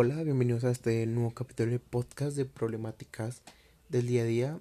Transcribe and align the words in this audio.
Hola, 0.00 0.22
bienvenidos 0.22 0.62
a 0.62 0.70
este 0.70 1.04
nuevo 1.06 1.34
capítulo 1.34 1.72
de 1.72 1.80
podcast 1.80 2.36
de 2.36 2.44
problemáticas 2.44 3.42
del 3.88 4.06
día 4.06 4.22
a 4.22 4.26
día. 4.26 4.60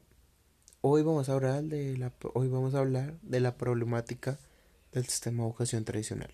Hoy 0.82 1.04
vamos 1.04 1.29
a 1.29 1.33
hablar 1.33 1.63
de 1.66 1.96
la, 1.96 2.12
hoy 2.33 2.47
vamos 2.47 2.74
a 2.74 2.79
hablar 2.79 3.20
de 3.21 3.39
la 3.39 3.55
problemática 3.55 4.39
del 4.94 5.05
sistema 5.05 5.44
de 5.44 5.50
educación 5.50 5.86
tradicional. 5.86 6.31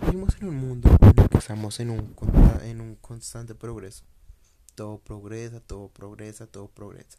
Vivimos 0.00 0.36
en 0.40 0.46
un 0.46 0.54
mundo 0.54 0.96
en 1.00 1.24
el 1.24 1.28
que 1.28 1.38
estamos 1.38 1.80
en 1.80 1.90
un, 1.90 2.14
en 2.62 2.80
un 2.80 2.94
constante 2.94 3.56
progreso. 3.56 4.04
Todo 4.76 4.98
progresa, 4.98 5.58
todo 5.58 5.88
progresa, 5.88 6.46
todo 6.46 6.68
progresa. 6.68 7.18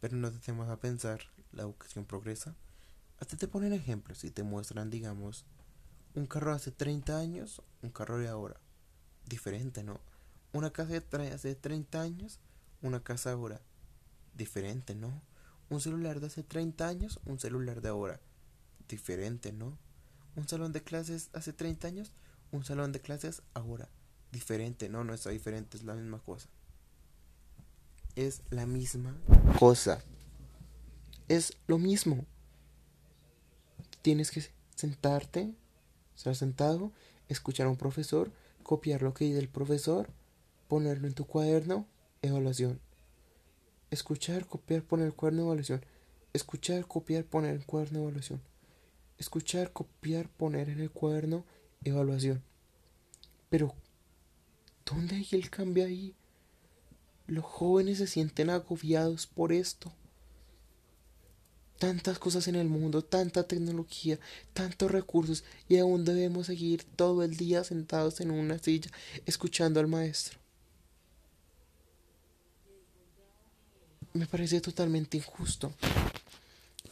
Pero 0.00 0.16
no 0.16 0.32
te 0.32 0.38
tenemos 0.38 0.70
a 0.70 0.80
pensar, 0.80 1.20
la 1.52 1.64
educación 1.64 2.06
progresa. 2.06 2.56
Hasta 3.20 3.36
te 3.36 3.48
ponen 3.48 3.74
ejemplos 3.74 4.24
y 4.24 4.30
te 4.30 4.44
muestran, 4.44 4.88
digamos, 4.88 5.44
un 6.16 6.26
carro 6.26 6.52
hace 6.52 6.72
30 6.72 7.18
años, 7.18 7.62
un 7.82 7.90
carro 7.90 8.18
de 8.18 8.28
ahora. 8.28 8.58
Diferente, 9.26 9.84
¿no? 9.84 10.00
Una 10.52 10.72
casa 10.72 10.98
de 10.98 11.32
hace 11.32 11.54
30 11.54 12.00
años, 12.00 12.40
una 12.80 13.04
casa 13.04 13.32
ahora. 13.32 13.60
Diferente, 14.34 14.94
¿no? 14.94 15.22
Un 15.68 15.80
celular 15.80 16.20
de 16.20 16.28
hace 16.28 16.42
30 16.42 16.88
años, 16.88 17.20
un 17.26 17.38
celular 17.38 17.82
de 17.82 17.90
ahora. 17.90 18.20
Diferente, 18.88 19.52
¿no? 19.52 19.78
Un 20.36 20.48
salón 20.48 20.72
de 20.72 20.82
clases 20.82 21.28
hace 21.34 21.52
30 21.52 21.88
años, 21.88 22.12
un 22.50 22.64
salón 22.64 22.92
de 22.92 23.00
clases 23.00 23.42
ahora. 23.52 23.90
Diferente, 24.32 24.88
no, 24.88 25.04
no 25.04 25.12
está 25.12 25.30
diferente, 25.30 25.76
es 25.76 25.84
la 25.84 25.94
misma 25.94 26.20
cosa. 26.20 26.48
Es 28.14 28.40
la 28.48 28.64
misma 28.64 29.18
cosa. 29.58 30.02
Es 31.28 31.58
lo 31.66 31.76
mismo. 31.78 32.24
Tienes 34.00 34.30
que 34.30 34.42
sentarte 34.74 35.54
estar 36.16 36.34
sentado, 36.34 36.92
escuchar 37.28 37.66
a 37.66 37.70
un 37.70 37.76
profesor, 37.76 38.32
copiar 38.62 39.02
lo 39.02 39.14
que 39.14 39.26
dice 39.26 39.38
el 39.38 39.48
profesor, 39.48 40.08
ponerlo 40.68 41.06
en 41.06 41.14
tu 41.14 41.26
cuaderno, 41.26 41.86
evaluación. 42.22 42.80
Escuchar, 43.90 44.46
copiar, 44.46 44.82
poner 44.82 45.06
el 45.06 45.14
cuaderno, 45.14 45.44
evaluación. 45.44 45.84
Escuchar, 46.32 46.86
copiar, 46.86 47.24
poner 47.24 47.54
el 47.54 47.64
cuaderno, 47.64 48.00
evaluación. 48.00 48.40
Escuchar, 49.18 49.72
copiar, 49.72 50.28
poner 50.28 50.68
en 50.68 50.80
el 50.80 50.90
cuaderno, 50.90 51.44
evaluación. 51.84 52.42
Pero, 53.48 53.74
¿dónde 54.84 55.16
hay 55.16 55.28
el 55.32 55.50
cambio 55.50 55.84
ahí? 55.84 56.14
Los 57.26 57.44
jóvenes 57.44 57.98
se 57.98 58.06
sienten 58.06 58.50
agobiados 58.50 59.26
por 59.26 59.52
esto 59.52 59.92
tantas 61.78 62.18
cosas 62.18 62.48
en 62.48 62.56
el 62.56 62.68
mundo, 62.68 63.02
tanta 63.02 63.46
tecnología, 63.46 64.18
tantos 64.52 64.90
recursos 64.90 65.44
y 65.68 65.78
aún 65.78 66.04
debemos 66.04 66.46
seguir 66.46 66.84
todo 66.84 67.22
el 67.22 67.36
día 67.36 67.64
sentados 67.64 68.20
en 68.20 68.30
una 68.30 68.58
silla 68.58 68.90
escuchando 69.26 69.80
al 69.80 69.88
maestro. 69.88 70.38
Me 74.12 74.26
parece 74.26 74.60
totalmente 74.60 75.18
injusto. 75.18 75.72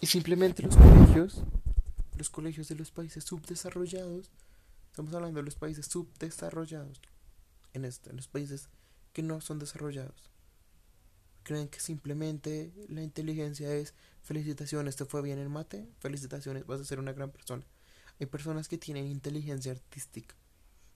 Y 0.00 0.06
simplemente 0.06 0.62
los 0.62 0.76
colegios, 0.76 1.40
los 2.18 2.28
colegios 2.28 2.68
de 2.68 2.74
los 2.74 2.90
países 2.90 3.24
subdesarrollados, 3.24 4.30
estamos 4.90 5.14
hablando 5.14 5.40
de 5.40 5.44
los 5.44 5.54
países 5.54 5.86
subdesarrollados, 5.86 7.00
en, 7.72 7.86
este, 7.86 8.10
en 8.10 8.16
los 8.16 8.28
países 8.28 8.68
que 9.14 9.22
no 9.22 9.40
son 9.40 9.58
desarrollados 9.58 10.34
creen 11.44 11.68
que 11.68 11.78
simplemente 11.78 12.72
la 12.88 13.02
inteligencia 13.02 13.72
es 13.72 13.94
felicitaciones, 14.24 14.96
te 14.96 15.04
fue 15.04 15.22
bien 15.22 15.38
el 15.38 15.48
mate, 15.48 15.88
felicitaciones, 16.00 16.66
vas 16.66 16.80
a 16.80 16.84
ser 16.84 16.98
una 16.98 17.12
gran 17.12 17.30
persona. 17.30 17.64
Hay 18.18 18.26
personas 18.26 18.68
que 18.68 18.78
tienen 18.78 19.06
inteligencia 19.06 19.72
artística, 19.72 20.34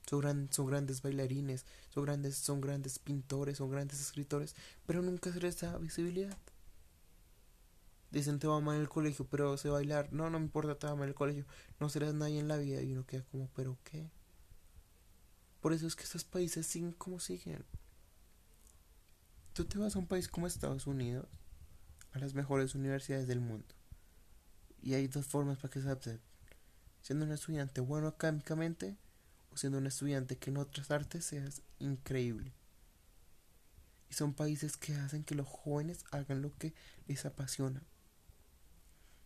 son, 0.08 0.48
son 0.50 0.66
grandes 0.66 1.02
bailarines, 1.02 1.66
son 1.90 2.04
grandes, 2.04 2.36
son 2.36 2.60
grandes 2.60 2.98
pintores, 2.98 3.58
son 3.58 3.70
grandes 3.70 4.00
escritores, 4.00 4.56
pero 4.86 5.02
nunca 5.02 5.32
se 5.32 5.40
les 5.40 5.60
da 5.60 5.78
visibilidad. 5.78 6.36
Dicen 8.11 8.38
te 8.38 8.46
va 8.46 8.58
mal 8.61 8.77
en 8.77 8.83
el 8.83 8.88
colegio, 8.88 9.27
pero 9.30 9.56
sé 9.58 9.68
bailar. 9.68 10.12
No, 10.12 10.30
no 10.30 10.38
me 10.38 10.46
importa, 10.46 10.78
te 10.78 10.86
va 10.86 10.94
mal 10.94 11.05
en 11.05 11.08
el 11.11 11.14
colegio. 11.14 11.44
No 11.78 11.90
serás 11.90 12.14
nadie 12.14 12.38
en 12.38 12.48
la 12.48 12.56
vida. 12.56 12.80
Y 12.80 12.92
uno 12.92 13.05
queda 13.05 13.22
como, 13.24 13.50
¿pero 13.55 13.77
qué? 13.84 14.11
Por 15.61 15.72
eso 15.72 15.86
es 15.86 15.94
que 15.94 16.05
estos 16.05 16.24
países 16.24 16.67
siguen 16.67 16.92
como 16.92 17.20
siguen. 17.20 17.64
Tú 19.52 19.64
te 19.64 19.78
vas 19.78 19.96
a 19.96 19.98
un 19.98 20.06
país 20.06 20.28
como 20.28 20.46
Estados 20.46 20.86
Unidos, 20.86 21.27
a 22.13 22.19
las 22.19 22.35
mejores 22.35 22.74
universidades 22.74 23.27
del 23.27 23.41
mundo. 23.41 23.74
Y 24.83 24.95
hay 24.95 25.08
dos 25.08 25.27
formas 25.27 25.58
para 25.58 25.70
que 25.70 25.80
se 25.80 25.86
adapte. 25.86 26.19
Siendo 27.02 27.24
un 27.24 27.33
estudiante 27.33 27.80
bueno 27.80 28.08
académicamente 28.08 28.96
o 29.51 29.57
siendo 29.57 29.79
un 29.79 29.86
estudiante 29.86 30.36
que 30.36 30.51
en 30.51 30.58
otras 30.58 30.91
artes 30.91 31.24
seas 31.24 31.63
increíble. 31.79 32.52
Y 34.11 34.14
son 34.14 34.35
países 34.35 34.77
que 34.77 34.95
hacen 34.95 35.24
que 35.24 35.35
los 35.35 35.47
jóvenes 35.47 36.05
hagan 36.11 36.42
lo 36.42 36.57
que 36.57 36.74
les 37.07 37.24
apasiona. 37.24 37.83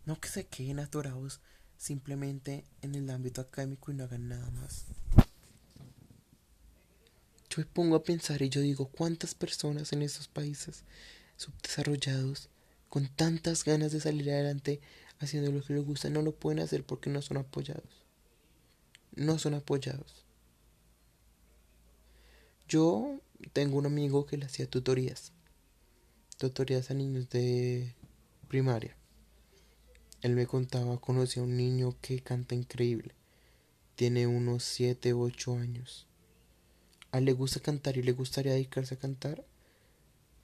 No 0.04 0.21
que 0.21 0.28
se 0.28 0.47
queden 0.47 0.81
atorados 0.81 1.41
simplemente 1.76 2.65
en 2.81 2.94
el 2.94 3.10
ámbito 3.10 3.41
académico 3.41 3.92
y 3.92 3.94
no 3.94 4.04
hagan 4.04 4.28
nada 4.28 4.50
más. 4.50 4.87
Yo 7.50 7.59
me 7.59 7.66
pongo 7.66 7.97
a 7.97 8.03
pensar 8.03 8.41
y 8.41 8.48
yo 8.48 8.60
digo, 8.60 8.88
¿cuántas 8.88 9.34
personas 9.34 9.92
en 9.92 10.03
estos 10.03 10.26
países 10.26 10.84
subdesarrollados, 11.37 12.48
con 12.92 13.08
tantas 13.08 13.64
ganas 13.64 13.92
de 13.92 14.00
salir 14.00 14.30
adelante, 14.30 14.82
haciendo 15.19 15.50
lo 15.50 15.64
que 15.64 15.72
les 15.72 15.84
gusta, 15.84 16.10
no 16.10 16.20
lo 16.20 16.34
pueden 16.34 16.60
hacer 16.60 16.84
porque 16.84 17.08
no 17.08 17.22
son 17.22 17.38
apoyados? 17.38 18.04
No 19.16 19.38
son 19.38 19.54
apoyados. 19.54 20.26
Yo 22.69 23.19
tengo 23.54 23.78
un 23.78 23.86
amigo 23.86 24.26
que 24.26 24.36
le 24.36 24.44
hacía 24.44 24.69
tutorías. 24.69 25.32
Tutorías 26.36 26.91
a 26.91 26.94
niños 26.94 27.30
de 27.30 27.94
primaria. 28.48 28.94
Él 30.20 30.34
me 30.34 30.47
contaba, 30.47 31.00
conocía 31.00 31.41
a 31.41 31.47
un 31.47 31.56
niño 31.56 31.97
que 32.03 32.20
canta 32.20 32.54
increíble. 32.54 33.14
Tiene 33.94 34.26
unos 34.26 34.64
7 34.64 35.14
u 35.14 35.22
8 35.22 35.56
años 35.56 36.06
a 37.12 37.19
él 37.19 37.26
le 37.26 37.34
gusta 37.34 37.60
cantar 37.60 37.98
y 37.98 38.03
le 38.03 38.12
gustaría 38.12 38.53
dedicarse 38.53 38.94
a 38.94 38.98
cantar, 38.98 39.44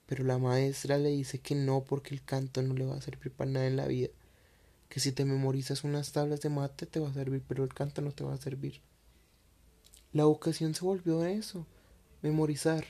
pero 0.09 0.23
la 0.23 0.39
maestra 0.39 0.97
le 0.97 1.09
dice 1.09 1.37
que 1.37 1.53
no 1.53 1.83
porque 1.83 2.15
el 2.15 2.23
canto 2.23 2.63
no 2.63 2.73
le 2.73 2.83
va 2.83 2.95
a 2.95 3.01
servir 3.01 3.31
para 3.31 3.51
nada 3.51 3.67
en 3.67 3.75
la 3.77 3.85
vida, 3.85 4.09
que 4.89 4.99
si 4.99 5.11
te 5.11 5.23
memorizas 5.23 5.83
unas 5.83 6.11
tablas 6.11 6.41
de 6.41 6.49
mate 6.49 6.87
te 6.87 6.99
va 6.99 7.09
a 7.09 7.13
servir, 7.13 7.43
pero 7.47 7.63
el 7.63 7.71
canto 7.75 8.01
no 8.01 8.11
te 8.11 8.23
va 8.23 8.33
a 8.33 8.37
servir. 8.37 8.81
La 10.11 10.25
vocación 10.25 10.73
se 10.73 10.83
volvió 10.83 11.23
eso, 11.25 11.67
memorizar. 12.23 12.85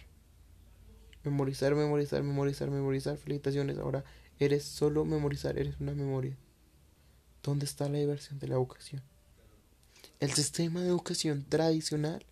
Memorizar, 1.25 1.75
memorizar, 1.75 2.23
memorizar, 2.23 2.71
memorizar. 2.71 3.17
Felicitaciones. 3.17 3.77
Ahora 3.79 4.05
eres 4.39 4.63
solo 4.63 5.03
memorizar, 5.03 5.59
eres 5.59 5.77
una 5.81 5.91
memoria. 5.91 6.37
¿Dónde 7.43 7.65
está 7.65 7.89
la 7.89 7.97
diversión 7.97 8.39
de 8.39 8.47
la 8.47 8.55
educación? 8.55 9.01
El 10.21 10.31
sistema 10.31 10.79
de 10.79 10.87
educación 10.87 11.43
tradicional 11.49 12.25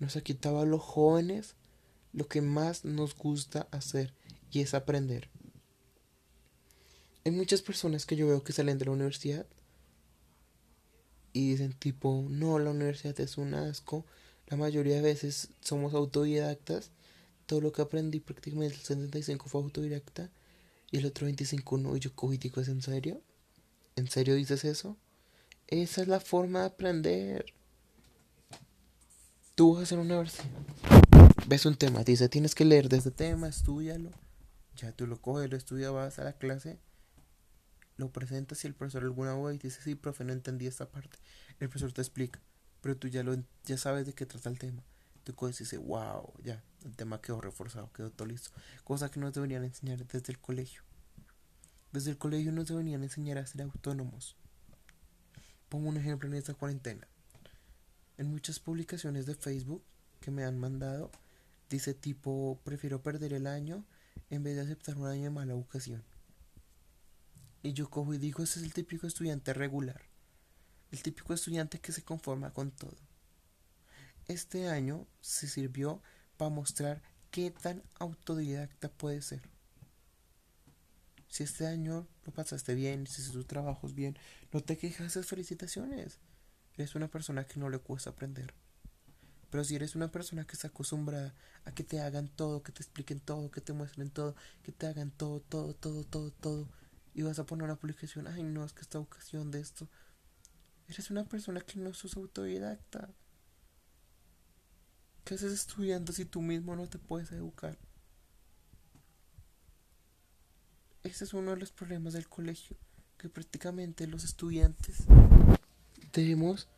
nos 0.00 0.16
ha 0.16 0.22
quitado 0.22 0.58
a 0.58 0.66
los 0.66 0.82
jóvenes 0.82 1.54
lo 2.12 2.28
que 2.28 2.40
más 2.40 2.84
nos 2.84 3.14
gusta 3.14 3.68
hacer 3.70 4.14
y 4.50 4.60
es 4.60 4.74
aprender. 4.74 5.28
Hay 7.24 7.32
muchas 7.32 7.62
personas 7.62 8.06
que 8.06 8.16
yo 8.16 8.26
veo 8.26 8.42
que 8.42 8.52
salen 8.52 8.78
de 8.78 8.86
la 8.86 8.92
universidad 8.92 9.46
y 11.32 11.50
dicen 11.50 11.72
tipo, 11.72 12.26
no, 12.28 12.58
la 12.58 12.70
universidad 12.70 13.18
es 13.20 13.36
un 13.38 13.54
asco. 13.54 14.06
La 14.46 14.56
mayoría 14.56 14.96
de 14.96 15.02
veces 15.02 15.50
somos 15.60 15.94
autodidactas. 15.94 16.90
Todo 17.46 17.60
lo 17.60 17.72
que 17.72 17.82
aprendí 17.82 18.20
prácticamente 18.20 18.74
el 18.74 18.80
75 18.80 19.48
fue 19.48 19.62
autodidacta 19.62 20.30
y 20.90 20.98
el 20.98 21.06
otro 21.06 21.26
25 21.26 21.78
no. 21.78 21.96
Y 21.96 22.00
yo 22.00 22.10
digo, 22.38 22.60
¿es 22.60 22.68
en 22.68 22.82
serio? 22.82 23.22
¿En 23.96 24.08
serio 24.08 24.34
dices 24.34 24.64
eso? 24.64 24.96
Esa 25.66 26.02
es 26.02 26.08
la 26.08 26.20
forma 26.20 26.60
de 26.60 26.66
aprender. 26.66 27.54
Tú 29.54 29.74
vas 29.74 29.92
a 29.92 29.96
una 29.96 30.04
universidad. 30.04 30.97
Ves 31.48 31.64
un 31.64 31.76
tema, 31.76 32.04
dice, 32.04 32.28
tienes 32.28 32.54
que 32.54 32.66
leer 32.66 32.90
de 32.90 32.98
este 32.98 33.10
tema, 33.10 33.48
estudialo. 33.48 34.10
Ya 34.76 34.92
tú 34.92 35.06
lo 35.06 35.18
coges, 35.18 35.48
lo 35.48 35.56
estudias, 35.56 35.90
vas 35.90 36.18
a 36.18 36.24
la 36.24 36.34
clase, 36.34 36.78
lo 37.96 38.12
presentas 38.12 38.62
y 38.62 38.66
el 38.66 38.74
profesor 38.74 39.02
alguna 39.02 39.34
vez 39.34 39.54
y 39.54 39.68
dice, 39.68 39.80
sí, 39.80 39.94
profe, 39.94 40.24
no 40.24 40.34
entendí 40.34 40.66
esta 40.66 40.90
parte. 40.90 41.16
El 41.58 41.70
profesor 41.70 41.94
te 41.94 42.02
explica, 42.02 42.38
pero 42.82 42.98
tú 42.98 43.08
ya, 43.08 43.22
lo, 43.22 43.34
ya 43.64 43.78
sabes 43.78 44.04
de 44.04 44.12
qué 44.12 44.26
trata 44.26 44.50
el 44.50 44.58
tema. 44.58 44.82
Tú 45.24 45.34
coges 45.34 45.58
y 45.62 45.64
dices, 45.64 45.80
wow, 45.80 46.34
ya, 46.44 46.62
el 46.84 46.94
tema 46.96 47.22
quedó 47.22 47.40
reforzado, 47.40 47.90
quedó 47.94 48.10
todo 48.10 48.28
listo. 48.28 48.50
Cosa 48.84 49.10
que 49.10 49.18
nos 49.18 49.32
deberían 49.32 49.64
enseñar 49.64 50.06
desde 50.06 50.30
el 50.30 50.38
colegio. 50.38 50.82
Desde 51.92 52.10
el 52.10 52.18
colegio 52.18 52.52
nos 52.52 52.68
deberían 52.68 53.02
enseñar 53.02 53.38
a 53.38 53.46
ser 53.46 53.62
autónomos. 53.62 54.36
Pongo 55.70 55.88
un 55.88 55.96
ejemplo 55.96 56.28
en 56.28 56.34
esta 56.34 56.52
cuarentena 56.52 57.08
en 58.18 58.30
muchas 58.30 58.58
publicaciones 58.58 59.24
de 59.24 59.34
Facebook 59.34 59.82
que 60.20 60.30
me 60.30 60.44
han 60.44 60.58
mandado, 60.58 61.10
dice 61.68 61.94
tipo, 61.94 62.60
prefiero 62.64 63.02
perder 63.02 63.32
el 63.32 63.46
año 63.46 63.84
en 64.30 64.42
vez 64.42 64.56
de 64.56 64.62
aceptar 64.62 64.96
un 64.96 65.06
año 65.06 65.24
de 65.24 65.30
mala 65.30 65.52
educación. 65.52 66.04
Y 67.62 67.72
yo 67.72 67.90
cojo 67.90 68.14
y 68.14 68.18
digo, 68.18 68.42
ese 68.42 68.60
es 68.60 68.64
el 68.64 68.72
típico 68.72 69.06
estudiante 69.06 69.52
regular, 69.52 70.02
el 70.92 71.02
típico 71.02 71.34
estudiante 71.34 71.80
que 71.80 71.92
se 71.92 72.04
conforma 72.04 72.52
con 72.52 72.70
todo. 72.70 72.96
este 74.26 74.68
año 74.68 75.06
se 75.20 75.48
sirvió 75.48 76.02
para 76.36 76.50
mostrar 76.50 77.02
qué 77.30 77.50
tan 77.50 77.82
autodidacta 77.98 78.90
puede 78.90 79.22
ser. 79.22 79.42
Si 81.28 81.42
este 81.42 81.66
año 81.66 82.06
lo 82.24 82.32
pasaste 82.32 82.74
bien, 82.74 83.06
si 83.06 83.30
tus 83.30 83.46
trabajos 83.46 83.94
bien, 83.94 84.18
no 84.52 84.62
te 84.62 84.78
quejas, 84.78 85.18
felicitaciones. 85.26 86.18
Eres 86.74 86.94
una 86.94 87.08
persona 87.08 87.44
que 87.44 87.60
no 87.60 87.68
le 87.68 87.78
cuesta 87.78 88.10
aprender. 88.10 88.54
Pero 89.50 89.64
si 89.64 89.76
eres 89.76 89.94
una 89.94 90.10
persona 90.10 90.46
que 90.46 90.52
está 90.52 90.68
acostumbrada 90.68 91.34
a 91.64 91.72
que 91.72 91.84
te 91.84 92.00
hagan 92.00 92.28
todo, 92.28 92.62
que 92.62 92.72
te 92.72 92.82
expliquen 92.82 93.20
todo, 93.20 93.50
que 93.50 93.60
te 93.60 93.72
muestren 93.72 94.10
todo, 94.10 94.34
que 94.62 94.72
te 94.72 94.86
hagan 94.86 95.10
todo, 95.10 95.40
todo, 95.40 95.74
todo, 95.74 96.04
todo, 96.04 96.30
todo, 96.30 96.68
y 97.14 97.22
vas 97.22 97.38
a 97.38 97.46
poner 97.46 97.64
una 97.64 97.76
publicación, 97.76 98.26
ay 98.26 98.42
no, 98.42 98.64
es 98.64 98.72
que 98.72 98.82
esta 98.82 98.98
ocasión 98.98 99.50
de 99.50 99.60
esto, 99.60 99.88
eres 100.88 101.10
una 101.10 101.24
persona 101.24 101.60
que 101.60 101.78
no 101.78 101.92
sos 101.94 102.16
autodidacta. 102.16 103.10
¿Qué 105.24 105.34
haces 105.34 105.52
estudiando 105.52 106.12
si 106.12 106.24
tú 106.24 106.40
mismo 106.40 106.76
no 106.76 106.88
te 106.88 106.98
puedes 106.98 107.32
educar? 107.32 107.76
Ese 111.02 111.24
es 111.24 111.34
uno 111.34 111.52
de 111.52 111.56
los 111.58 111.72
problemas 111.72 112.12
del 112.12 112.28
colegio, 112.28 112.76
que 113.16 113.28
prácticamente 113.28 114.06
los 114.06 114.24
estudiantes 114.24 115.04
debemos 116.12 116.68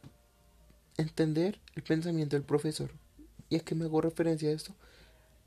entender 0.97 1.61
el 1.75 1.83
pensamiento 1.83 2.37
del 2.37 2.45
profesor. 2.45 2.93
¿Y 3.49 3.57
a 3.57 3.61
qué 3.61 3.75
me 3.75 3.85
hago 3.85 4.01
referencia 4.01 4.49
a 4.49 4.53
esto? 4.53 4.75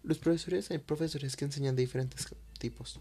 Los 0.03 0.17
profesores, 0.19 0.69
hay 0.71 0.79
profesores 0.79 1.35
que 1.35 1.45
enseñan 1.45 1.75
de 1.75 1.83
diferentes 1.83 2.27
tipos. 2.59 2.99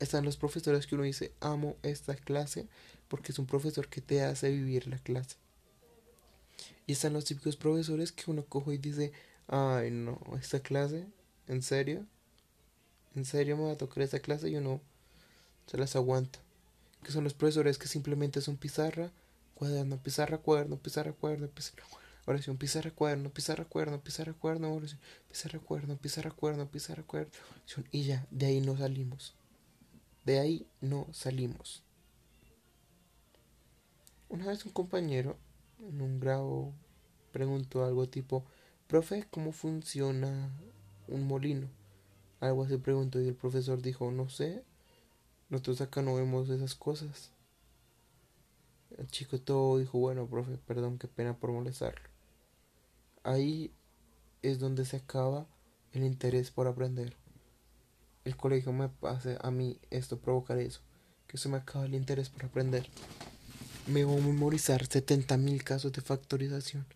Están 0.00 0.24
los 0.24 0.36
profesores 0.36 0.86
que 0.86 0.96
uno 0.96 1.04
dice, 1.04 1.32
amo 1.40 1.76
esta 1.82 2.16
clase 2.16 2.66
porque 3.06 3.30
es 3.30 3.38
un 3.38 3.46
profesor 3.46 3.88
que 3.88 4.00
te 4.00 4.22
hace 4.22 4.50
vivir 4.50 4.88
la 4.88 4.98
clase. 4.98 5.36
Y 6.86 6.92
están 6.92 7.12
los 7.12 7.24
típicos 7.24 7.56
profesores 7.56 8.10
que 8.10 8.30
uno 8.30 8.44
coge 8.44 8.74
y 8.74 8.78
dice, 8.78 9.12
ay 9.46 9.90
no, 9.90 10.20
esta 10.40 10.60
clase, 10.60 11.06
¿en 11.46 11.62
serio? 11.62 12.06
¿En 13.14 13.24
serio 13.24 13.56
me 13.56 13.64
va 13.64 13.72
a 13.72 13.76
tocar 13.76 14.02
esta 14.02 14.18
clase? 14.18 14.48
Y 14.48 14.56
uno 14.56 14.80
se 15.66 15.76
las 15.76 15.94
aguanta. 15.94 16.40
Que 17.04 17.12
son 17.12 17.24
los 17.24 17.34
profesores 17.34 17.78
que 17.78 17.86
simplemente 17.86 18.40
son 18.40 18.56
pizarra, 18.56 19.12
cuaderno, 19.54 20.02
pizarra, 20.02 20.38
cuaderno, 20.38 20.76
pizarra, 20.78 21.12
cuaderno, 21.12 21.48
pizarra, 21.48 21.84
oración, 22.26 22.56
pizarra, 22.56 22.90
cuaderno, 22.90 23.30
pizarra, 23.30 23.64
cuaderno, 23.64 24.00
pizarra, 24.00 24.32
cuaderno, 24.32 24.74
oración, 24.74 25.00
pizarra, 25.28 25.58
cuaderno, 25.58 25.96
pizarra, 25.96 26.30
cuaderno, 26.30 26.70
pizarra, 26.70 27.02
cuaderno, 27.02 27.32
y 27.90 28.04
ya, 28.04 28.26
de 28.30 28.46
ahí 28.46 28.60
no 28.60 28.76
salimos. 28.76 29.34
De 30.24 30.38
ahí 30.38 30.66
no 30.80 31.08
salimos. 31.12 31.82
Una 34.28 34.46
vez 34.46 34.64
un 34.64 34.72
compañero 34.72 35.36
en 35.80 36.00
un 36.00 36.20
grado 36.20 36.72
preguntó 37.32 37.84
algo 37.84 38.08
tipo, 38.08 38.44
profe, 38.86 39.26
¿cómo 39.30 39.52
funciona 39.52 40.50
un 41.08 41.26
molino? 41.26 41.68
Algo 42.40 42.64
así 42.64 42.76
preguntó 42.76 43.20
y 43.20 43.28
el 43.28 43.34
profesor 43.34 43.82
dijo, 43.82 44.10
no 44.10 44.28
sé, 44.28 44.64
nosotros 45.48 45.80
acá 45.80 46.02
no 46.02 46.14
vemos 46.14 46.48
esas 46.48 46.74
cosas. 46.74 47.30
El 48.98 49.06
chico 49.08 49.40
todo 49.40 49.78
dijo, 49.78 49.98
bueno, 49.98 50.26
profe, 50.26 50.58
perdón, 50.66 50.98
qué 50.98 51.08
pena 51.08 51.36
por 51.36 51.50
molestarlo. 51.50 52.08
Ahí 53.22 53.72
es 54.42 54.58
donde 54.58 54.84
se 54.84 54.96
acaba 54.96 55.46
el 55.92 56.04
interés 56.04 56.50
por 56.50 56.66
aprender. 56.66 57.16
El 58.24 58.36
colegio 58.36 58.72
me 58.72 58.90
hace 59.02 59.38
a 59.40 59.50
mí 59.50 59.78
esto, 59.90 60.18
provocar 60.18 60.58
eso, 60.58 60.80
que 61.26 61.38
se 61.38 61.48
me 61.48 61.56
acaba 61.56 61.86
el 61.86 61.94
interés 61.94 62.28
por 62.28 62.44
aprender. 62.44 62.88
Me 63.86 64.04
voy 64.04 64.20
a 64.20 64.24
memorizar 64.24 64.82
70.000 64.82 65.62
casos 65.62 65.92
de 65.92 66.00
factorización 66.00 66.86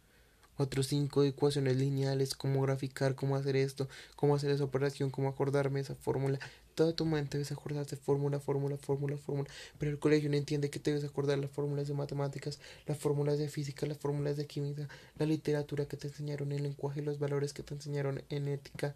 otros 0.56 0.86
cinco 0.86 1.22
ecuaciones 1.22 1.76
lineales, 1.76 2.34
cómo 2.34 2.62
graficar, 2.62 3.14
cómo 3.14 3.36
hacer 3.36 3.56
esto, 3.56 3.88
cómo 4.14 4.34
hacer 4.34 4.50
esa 4.50 4.64
operación, 4.64 5.10
cómo 5.10 5.28
acordarme 5.28 5.80
esa 5.80 5.94
fórmula. 5.94 6.38
Toda 6.76 6.94
tu 6.94 7.06
mente 7.06 7.38
debes 7.38 7.52
acordarte 7.52 7.96
fórmula, 7.96 8.38
fórmula, 8.38 8.76
fórmula, 8.76 9.16
fórmula. 9.16 9.48
Pero 9.78 9.90
el 9.92 9.98
colegio 9.98 10.28
no 10.28 10.36
entiende 10.36 10.68
que 10.68 10.78
te 10.78 10.90
debes 10.90 11.08
acordar 11.08 11.38
las 11.38 11.50
fórmulas 11.50 11.88
de 11.88 11.94
matemáticas, 11.94 12.60
las 12.84 12.98
fórmulas 12.98 13.38
de 13.38 13.48
física, 13.48 13.86
las 13.86 13.96
fórmulas 13.96 14.36
de 14.36 14.46
química, 14.46 14.86
la 15.18 15.24
literatura 15.24 15.86
que 15.86 15.96
te 15.96 16.08
enseñaron 16.08 16.52
en 16.52 16.62
lenguaje, 16.62 17.00
los 17.00 17.18
valores 17.18 17.54
que 17.54 17.62
te 17.62 17.72
enseñaron 17.72 18.22
en 18.28 18.48
ética. 18.48 18.94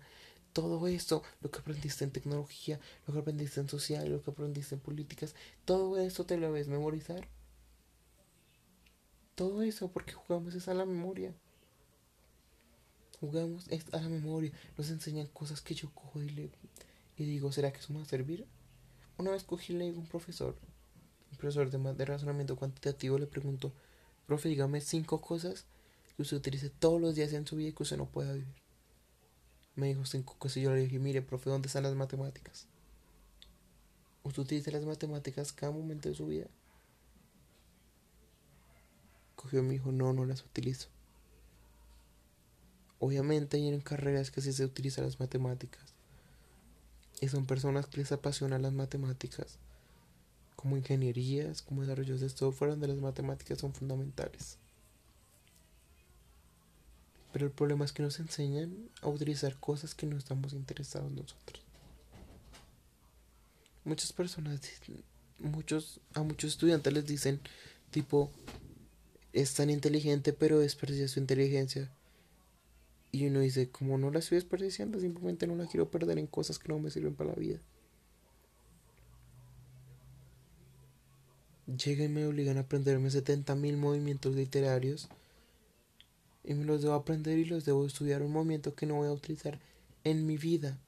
Todo 0.53 0.89
esto, 0.89 1.23
lo 1.41 1.51
que 1.51 1.61
aprendiste 1.61 2.05
en 2.05 2.11
tecnología, 2.11 2.79
lo 3.07 3.15
que 3.15 3.21
aprendiste 3.21 3.61
en 3.61 3.71
social, 3.71 4.11
lo 4.11 4.23
que 4.23 4.31
aprendiste 4.31 4.75
en 4.75 4.83
políticas, 4.83 5.35
todo 5.65 5.99
eso 5.99 6.27
te 6.27 6.37
lo 6.37 6.49
debes 6.49 6.69
memorizar. 6.69 7.29
Todo 9.35 9.63
eso 9.63 9.91
porque 9.91 10.13
jugamos 10.13 10.55
esa 10.55 10.73
a 10.73 10.75
la 10.75 10.85
memoria 10.85 11.33
jugamos 13.21 13.67
a 13.93 14.01
la 14.01 14.09
memoria, 14.09 14.51
nos 14.79 14.91
enseñan 14.91 15.27
cosas 15.27 15.61
que 15.61 15.75
yo 15.75 15.91
cojo 15.95 16.23
y 16.23 16.31
le 16.31 16.51
y 17.21 17.27
digo, 17.27 17.53
¿será 17.53 17.71
que 17.73 17.81
eso 17.81 17.93
me 17.93 17.99
va 17.99 18.05
a 18.05 18.09
servir? 18.09 18.47
Una 19.19 19.31
vez 19.31 19.45
cogí 19.45 19.75
le 19.75 19.93
un 19.93 20.07
profesor, 20.07 20.57
un 21.31 21.37
profesor 21.37 21.71
de, 21.71 21.95
de 21.95 22.05
razonamiento 22.07 22.57
cuantitativo, 22.57 23.19
le 23.19 23.27
pregunto, 23.27 23.73
profe, 24.27 24.49
dígame 24.49 24.81
cinco 24.81 25.21
cosas 25.21 25.67
que 26.17 26.23
usted 26.23 26.39
utilice 26.39 26.71
todos 26.71 27.01
los 27.01 27.15
días 27.15 27.33
en 27.35 27.47
su 27.47 27.57
vida 27.57 27.69
y 27.69 27.73
que 27.73 27.83
usted 27.83 27.99
no 27.99 28.07
pueda 28.07 28.33
vivir. 28.33 28.55
Me 29.75 29.89
dijo 29.89 30.07
cinco 30.07 30.37
cosas 30.39 30.57
y 30.57 30.63
yo 30.63 30.75
le 30.75 30.81
dije, 30.81 30.99
mire, 30.99 31.21
profe, 31.21 31.51
¿dónde 31.51 31.67
están 31.67 31.83
las 31.83 31.95
matemáticas? 31.95 32.67
¿Usted 34.23 34.43
utiliza 34.43 34.71
las 34.71 34.85
matemáticas 34.85 35.53
cada 35.53 35.73
momento 35.73 36.09
de 36.09 36.15
su 36.15 36.27
vida? 36.27 36.47
Cogió 39.37 39.61
y 39.61 39.63
me 39.63 39.73
dijo, 39.73 39.93
no, 39.93 40.13
no 40.13 40.25
las 40.25 40.43
utilizo. 40.43 40.89
Obviamente 42.99 43.57
hay 43.57 43.69
en 43.69 43.81
carreras 43.81 44.31
que 44.31 44.41
sí 44.43 44.53
se 44.53 44.65
utilizan 44.65 45.05
las 45.05 45.21
matemáticas. 45.21 45.95
Y 47.21 47.29
son 47.29 47.47
personas 47.47 47.87
que 47.87 47.99
les 47.99 48.13
apasionan 48.13 48.63
las 48.63 48.73
matemáticas. 48.73 49.59
Como 50.57 50.77
ingenierías, 50.77 51.63
como 51.63 51.83
desarrollos 51.83 52.21
de 52.21 52.29
software, 52.29 52.71
donde 52.71 52.89
las 52.89 52.99
matemáticas 52.99 53.59
son 53.59 53.75
fundamentales. 53.75 54.59
Pero 57.33 57.47
el 57.47 57.53
problema 57.53 57.85
es 57.85 57.93
que 57.93 58.03
nos 58.03 58.19
enseñan 58.19 58.91
a 59.03 59.09
utilizar 59.09 59.59
cosas 59.59 59.95
que 59.95 60.07
no 60.07 60.17
estamos 60.17 60.53
interesados 60.53 61.13
nosotros. 61.13 61.63
Muchas 63.85 64.13
personas, 64.13 64.61
muchos, 65.39 66.01
a 66.15 66.23
muchos 66.23 66.53
estudiantes 66.53 66.93
les 66.93 67.07
dicen, 67.07 67.41
tipo, 67.91 68.31
es 69.33 69.55
tan 69.55 69.71
inteligente 69.71 70.33
pero 70.33 70.59
desperdicia 70.59 71.09
su 71.09 71.21
inteligencia. 71.21 71.91
Y 73.13 73.27
uno 73.27 73.41
dice, 73.41 73.69
como 73.71 73.99
no 73.99 74.11
la 74.11 74.21
estoy 74.21 74.37
desperdiciando, 74.37 75.01
simplemente 75.01 75.47
no 75.47 75.57
la 75.57 75.67
quiero 75.67 75.91
perder 75.91 76.19
en 76.19 76.27
cosas 76.27 76.59
que 76.59 76.69
no 76.69 76.79
me 76.79 76.91
sirven 76.91 77.15
para 77.15 77.31
la 77.31 77.37
vida. 77.37 77.59
Llega 81.67 82.05
y 82.05 82.09
me 82.09 82.27
obligan 82.27 82.57
a 82.57 82.61
aprenderme 82.61 83.09
70.000 83.09 83.77
movimientos 83.77 84.35
literarios. 84.35 85.09
Y 86.45 86.55
me 86.55 86.65
los 86.65 86.83
debo 86.83 86.95
aprender 86.95 87.39
y 87.39 87.45
los 87.45 87.65
debo 87.65 87.85
estudiar 87.87 88.23
un 88.23 88.33
movimiento 88.33 88.75
que 88.75 88.87
no 88.87 88.95
voy 88.95 89.09
a 89.09 89.13
utilizar 89.13 89.59
en 90.05 90.27
mi 90.27 90.37
vida. 90.37 90.79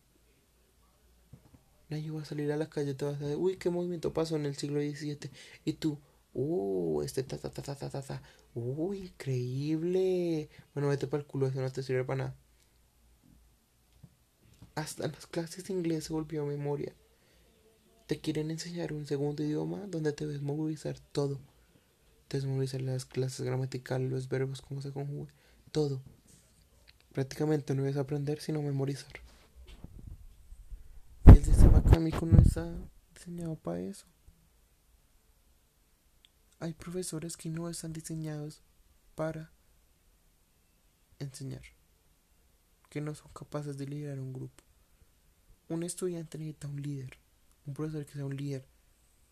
Nadie 1.90 2.11
va 2.11 2.23
a 2.23 2.25
salir 2.25 2.50
a 2.50 2.56
la 2.56 2.70
calle 2.70 2.94
te 2.94 3.04
vas 3.04 3.16
a 3.16 3.26
decir, 3.26 3.37
uy, 3.37 3.56
qué 3.56 3.68
movimiento 3.68 4.12
pasó 4.12 4.37
en 4.37 4.47
el 4.47 4.56
siglo 4.56 4.80
XVII. 4.80 5.30
Y 5.64 5.75
tú, 5.75 5.99
uh, 6.34 7.02
este 7.02 7.22
ta 7.22 7.38
ta 7.38 7.50
ta 7.50 7.62
ta 7.62 7.74
ta 7.74 7.90
ta 7.90 8.02
ta. 8.02 8.22
Uh, 8.54 8.94
increíble. 8.94 10.48
Bueno, 10.74 10.88
vete 10.88 11.06
para 11.06 11.22
el 11.22 11.26
culo, 11.26 11.46
eso 11.46 11.60
no 11.60 11.70
te 11.70 11.82
sirve 11.82 12.04
para 12.04 12.24
nada. 12.24 12.36
Hasta 14.74 15.06
las 15.06 15.26
clases 15.26 15.64
de 15.64 15.74
inglés 15.74 16.04
se 16.04 16.12
volvió 16.12 16.46
memoria. 16.46 16.94
Te 18.06 18.20
quieren 18.20 18.50
enseñar 18.50 18.92
un 18.92 19.06
segundo 19.06 19.42
idioma 19.42 19.86
donde 19.86 20.12
te 20.12 20.26
ves 20.26 20.42
movilizar 20.42 20.98
todo. 20.98 21.38
Te 22.28 22.38
ves 22.38 22.46
movilizar 22.46 22.80
las 22.80 23.04
clases 23.04 23.44
gramaticales, 23.44 24.10
los 24.10 24.28
verbos, 24.28 24.62
cómo 24.62 24.80
se 24.80 24.92
conjugan, 24.92 25.32
todo. 25.70 26.00
Prácticamente 27.12 27.74
no 27.74 27.82
debes 27.82 27.98
aprender 27.98 28.40
sino 28.40 28.62
memorizar. 28.62 29.12
El 31.26 31.44
sistema 31.44 31.78
académico 31.78 32.24
no 32.24 32.40
está 32.40 32.74
diseñado 33.14 33.56
para 33.56 33.80
eso. 33.80 34.06
Hay 36.62 36.75
profesores 36.75 37.37
que 37.37 37.49
no 37.49 37.69
están 37.69 37.92
diseñados 37.92 38.62
para 39.16 39.50
enseñar, 41.19 41.62
que 42.88 43.00
no 43.00 43.16
son 43.16 43.33
capaces 43.33 43.76
de 43.78 43.88
liderar 43.88 44.21
un 44.21 44.33
grupo. 44.33 44.62
Un 45.69 45.83
estudiante 45.83 46.38
necesita 46.38 46.69
un 46.69 46.81
líder, 46.81 47.19
un 47.66 47.75
profesor 47.75 48.07
que 48.07 48.12
sea 48.12 48.26
un 48.26 48.37
líder, 48.37 48.64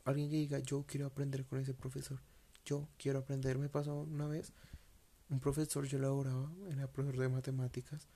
alguien 0.05 0.29
que 0.29 0.39
diga 0.39 0.59
yo 0.59 0.85
quiero 0.89 1.07
aprender 1.07 1.47
con 1.47 1.61
ese 1.61 1.73
profesor, 1.73 2.19
yo 2.65 2.89
quiero 2.99 3.21
aprender. 3.21 3.59
Me 3.59 3.69
pasó 3.69 3.95
una 3.95 4.27
vez, 4.27 4.53
un 5.29 5.39
profesor 5.39 5.87
yo 5.87 6.01
laboraba, 6.01 6.51
era 6.69 6.91
profesor 6.91 7.21
de 7.21 7.29
matemáticas, 7.29 8.09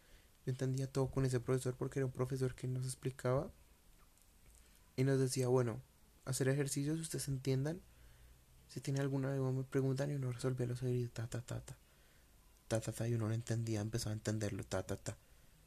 yo 0.44 0.50
entendía 0.50 0.90
todo 0.90 1.08
con 1.08 1.24
ese 1.24 1.38
profesor 1.38 1.76
porque 1.76 2.00
era 2.00 2.06
un 2.06 2.12
profesor 2.12 2.56
que 2.56 2.66
nos 2.66 2.84
explicaba 2.84 3.52
y 4.96 5.04
nos 5.04 5.20
decía, 5.20 5.46
bueno, 5.46 5.80
hacer 6.24 6.48
ejercicios, 6.48 6.98
ustedes 6.98 7.28
entiendan, 7.28 7.80
si 8.68 8.80
tiene 8.80 9.00
alguna 9.00 9.34
duda 9.34 9.52
me 9.52 9.64
preguntan 9.64 10.10
y 10.10 10.14
uno 10.14 10.32
resuelve 10.32 10.66
los 10.66 10.80
ta 11.12 11.26
ta 11.26 11.40
ta 11.40 11.60
ta. 11.60 11.76
ta, 12.68 12.80
ta, 12.80 12.92
ta, 12.92 13.08
y 13.08 13.14
uno 13.14 13.28
no 13.28 13.34
entendía, 13.34 13.80
empezaba 13.80 14.12
a 14.12 14.14
entenderlo, 14.14 14.64
ta, 14.64 14.82
ta, 14.82 14.96
ta. 14.96 15.16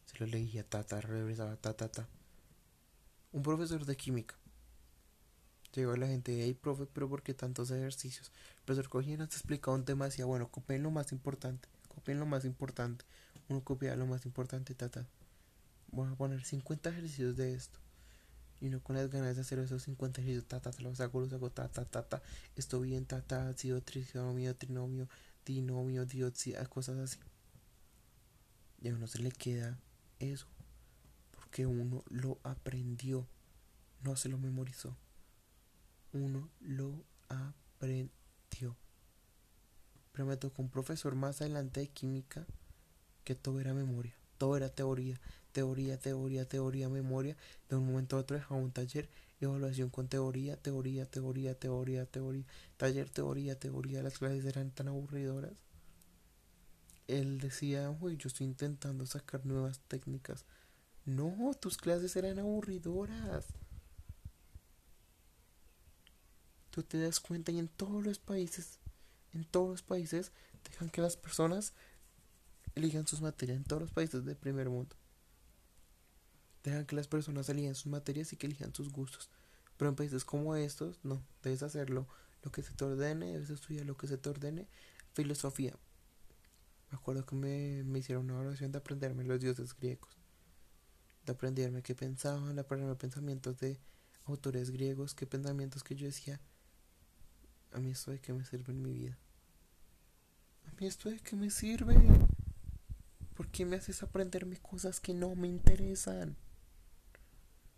Se 0.06 0.18
lo 0.20 0.25
leía, 0.25 0.63
ta, 0.63 0.84
ta, 0.84 1.01
regresaba, 1.01 1.56
ta, 1.58 1.74
ta, 1.74 1.89
ta. 1.89 2.08
Un 3.32 3.44
profesor 3.44 3.86
de 3.86 3.96
química. 3.96 4.36
Llegó 5.74 5.96
la 5.96 6.08
gente, 6.08 6.44
hey, 6.44 6.54
profe, 6.54 6.88
pero 6.88 7.08
¿por 7.08 7.22
qué 7.22 7.34
tantos 7.34 7.70
ejercicios? 7.72 8.32
Profesor 8.66 8.89
cogía, 8.89 9.18
nos 9.18 9.27
explicaba 9.27 9.75
un 9.75 9.86
tema, 9.86 10.06
decía, 10.06 10.25
bueno, 10.25 10.50
copien 10.50 10.82
lo 10.82 10.92
más 10.92 11.12
importante, 11.12 11.70
copien 11.88 12.20
lo 12.20 12.25
más 12.25 12.46
importante. 12.46 13.06
Uno 13.50 13.63
copia 13.63 13.96
lo 13.96 14.06
más 14.08 14.25
importante, 14.25 14.74
ta, 14.75 14.89
ta. 14.89 15.06
Voy 15.92 16.12
a 16.12 16.16
poner 16.16 16.44
50 16.44 16.89
ejercicios 16.89 17.38
de 17.38 17.54
esto. 17.54 17.80
Y 18.60 18.68
uno 18.68 18.82
con 18.82 18.96
las 18.96 19.10
ganas 19.10 19.36
de 19.36 19.42
hacer 19.42 19.60
esos 19.60 19.84
50 19.84 20.22
ejercicios, 20.22 20.48
ta, 20.48 20.60
ta, 20.60 20.72
ta, 20.72 20.82
los 20.82 21.00
hago, 21.00 21.22
los 21.22 21.32
hago, 21.34 21.52
ta, 21.52 21.68
ta, 21.68 21.86
ta, 21.86 22.04
ta. 22.04 22.22
Bien, 22.82 23.06
ta, 23.06 23.22
ta, 23.22 23.50
ácido, 23.50 23.82
trinomio, 23.82 24.56
trinomio, 24.56 25.08
dinomio, 25.46 26.06
dioxida, 26.06 26.66
cosas 26.66 26.98
así. 26.98 27.20
Y 28.82 28.90
a 28.90 28.96
uno 28.96 29.08
se 29.08 29.20
le 29.20 29.32
queda 29.32 29.80
eso. 30.20 30.48
Porque 31.32 31.66
uno 31.66 32.04
lo 32.10 32.40
aprendió. 32.44 33.28
No 34.02 34.16
se 34.16 34.30
lo 34.30 34.38
memorizó. 34.38 34.98
Uno 36.14 36.50
lo 36.60 37.04
aprendió. 37.30 38.76
Pero 40.12 40.26
me 40.26 40.38
tocó 40.38 40.64
un 40.64 40.70
profesor 40.70 41.14
más 41.16 41.42
adelante 41.42 41.80
de 41.80 41.90
química 41.90 42.46
que 43.24 43.36
todo 43.36 43.60
era 43.60 43.74
memoria. 43.74 44.16
Todo 44.38 44.58
era 44.58 44.70
teoría. 44.70 45.20
Teoría, 45.51 45.98
teoría, 45.98 46.46
teoría, 46.46 46.89
memoria. 46.89 47.36
De 47.70 47.75
un 47.75 47.88
momento 47.88 48.18
a 48.18 48.20
otro 48.20 48.38
dejaba 48.38 48.60
un 48.60 48.72
taller. 48.72 49.10
Evaluación 49.39 49.89
con 49.89 50.08
teoría, 50.08 50.58
teoría, 50.58 51.06
teoría, 51.06 51.56
teoría, 51.56 52.06
teoría. 52.06 52.46
Taller, 52.77 53.10
teoría, 53.10 53.60
teoría. 53.60 54.04
Las 54.04 54.18
clases 54.18 54.46
eran 54.46 54.72
tan 54.72 54.88
aburridoras 54.88 55.54
él 57.08 57.39
decía, 57.39 57.89
uy, 58.01 58.18
yo 58.18 58.27
estoy 58.27 58.48
intentando 58.48 59.06
sacar 59.06 59.46
nuevas 59.46 59.80
técnicas. 59.88 60.46
No, 61.06 61.54
tus 61.60 61.77
clases 61.77 62.16
eran 62.16 62.38
aburridoras. 62.38 63.46
Tú 66.70 66.84
te 66.84 67.00
das 67.00 67.20
cuenta 67.20 67.51
y 67.51 67.60
en 67.60 67.70
todos 67.70 68.04
los 68.04 68.20
países, 68.20 68.80
en 69.34 69.46
todos 69.46 69.70
los 69.70 69.82
países, 69.82 70.32
dejan 70.70 70.89
que 70.89 71.01
las 71.01 71.16
personas 71.16 71.74
elijan 72.75 73.08
sus 73.08 73.22
materias, 73.22 73.58
en 73.58 73.63
todos 73.63 73.84
los 73.84 73.92
países 73.92 74.25
del 74.25 74.36
primer 74.36 74.70
mundo. 74.70 74.96
Dejan 76.67 76.86
que 76.86 76.97
las 76.97 77.07
personas 77.07 77.47
elijan 77.47 77.75
sus 77.75 77.88
materias 77.88 78.33
y 78.33 78.36
que 78.36 78.45
elijan 78.45 78.75
sus 78.75 78.91
gustos. 78.91 79.29
Pero 79.77 79.88
en 79.88 79.95
países 79.95 80.25
como 80.25 80.53
estos, 80.57 81.00
no, 81.01 81.24
debes 81.41 81.63
hacerlo 81.63 82.05
lo 82.43 82.51
que 82.51 82.62
se 82.62 82.74
te 82.74 82.83
ordene, 82.83 83.31
debes 83.31 83.50
estudiar 83.50 83.86
lo 83.86 83.95
que 83.95 84.05
se 84.05 84.17
te 84.17 84.27
ordene. 84.27 84.67
Filosofía, 85.13 85.74
me 86.91 86.97
acuerdo 86.97 87.25
que 87.25 87.38
me, 87.38 87.86
me 87.86 88.00
hicieron 88.00 88.29
una 88.29 88.41
oración 88.41 88.74
de 88.74 88.79
aprenderme 88.79 89.24
los 89.24 89.39
dioses 89.39 89.74
griegos, 89.77 90.17
de 91.25 91.31
aprenderme 91.31 91.83
qué 91.83 91.95
pensaban, 91.95 92.53
de 92.53 92.59
aprenderme 92.59 92.95
pensamientos 92.95 93.57
de 93.59 93.79
autores 94.25 94.69
griegos, 94.69 95.15
qué 95.15 95.25
pensamientos 95.25 95.86
que 95.86 95.95
yo 95.95 96.05
decía, 96.05 96.41
a 97.71 97.79
mí 97.79 97.91
esto 97.91 98.12
de 98.12 98.19
qué 98.19 98.33
me 98.33 98.43
sirve 98.43 98.74
en 98.74 98.81
mi 98.81 98.91
vida. 98.91 99.17
A 100.65 100.71
mí 100.77 100.86
esto 100.86 101.09
de 101.09 101.21
qué 101.21 101.38
me 101.38 101.50
sirve. 101.50 101.95
¿Por 103.36 103.47
qué 103.47 103.63
me 103.63 103.77
haces 103.77 104.03
aprenderme 104.03 104.57
cosas 104.57 105.00
que 105.00 105.13
no 105.13 105.33
me 105.33 105.47
interesan? 105.47 106.36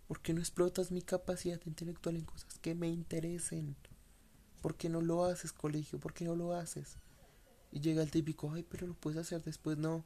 ¿Por 0.10 0.22
qué 0.22 0.34
no 0.34 0.40
explotas 0.40 0.90
mi 0.90 1.04
capacidad 1.04 1.62
intelectual 1.68 2.16
en 2.16 2.26
cosas 2.26 2.58
que 2.58 2.74
me 2.74 2.88
interesen? 2.88 3.76
¿Por 4.60 4.74
qué 4.74 4.90
no 4.90 5.02
lo 5.02 5.24
haces, 5.24 5.54
colegio? 5.54 6.00
¿Por 6.00 6.16
qué 6.16 6.26
no 6.26 6.36
lo 6.36 6.56
haces? 6.56 6.98
Y 7.72 7.80
llega 7.80 8.02
el 8.02 8.10
típico, 8.10 8.52
ay, 8.52 8.66
pero 8.68 8.88
lo 8.88 8.96
puedes 8.96 9.20
hacer 9.20 9.44
después. 9.44 9.78
No. 9.78 10.04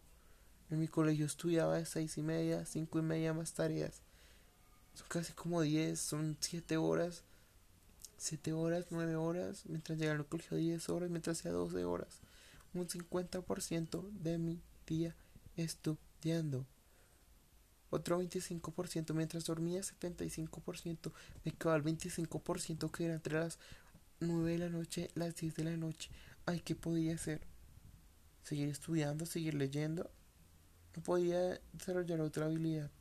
En 0.70 0.82
mi 0.82 0.90
colegio 0.90 1.26
estudiaba 1.26 1.78
de 1.78 1.86
seis 1.86 2.18
y 2.18 2.22
media, 2.22 2.66
cinco 2.66 3.00
y 3.00 3.02
media 3.02 3.34
más 3.34 3.54
tareas. 3.54 4.02
Son 4.94 5.08
casi 5.08 5.32
como 5.32 5.62
diez, 5.62 6.02
son 6.02 6.36
siete 6.42 6.76
horas. 6.76 7.24
Siete 8.18 8.52
horas, 8.52 8.88
nueve 8.90 9.16
horas. 9.16 9.64
Mientras 9.68 9.98
llega 9.98 10.12
al 10.12 10.26
colegio 10.26 10.58
diez 10.58 10.90
horas, 10.90 11.12
mientras 11.12 11.38
sea 11.38 11.54
doce 11.54 11.86
horas. 11.86 12.20
Un 12.74 12.90
50% 12.90 14.10
de 14.22 14.38
mi 14.38 14.62
día 14.86 15.16
estudiando. 15.56 16.66
Otro 17.94 18.22
25% 18.22 19.14
mientras 19.14 19.46
dormía, 19.46 19.82
75%. 19.82 21.12
Me 21.46 21.52
quedaba 21.52 21.78
el 21.78 21.84
25% 21.84 22.92
que 22.92 23.06
era 23.06 23.14
entre 23.14 23.40
las 23.40 23.60
9 24.20 24.52
de 24.52 24.58
la 24.58 24.70
noche, 24.70 25.10
las 25.16 25.36
10 25.36 25.56
de 25.56 25.64
la 25.64 25.78
noche. 25.78 26.10
Ay, 26.46 26.60
¿qué 26.62 26.76
podía 26.76 27.16
hacer? 27.16 27.42
seguir 28.44 28.70
estudiando, 28.70 29.26
seguir 29.26 29.56
leyendo, 29.56 30.10
no 30.96 31.04
podía 31.04 31.60
desarrollar 31.72 32.22
otra 32.22 32.46
habilidad. 32.46 32.92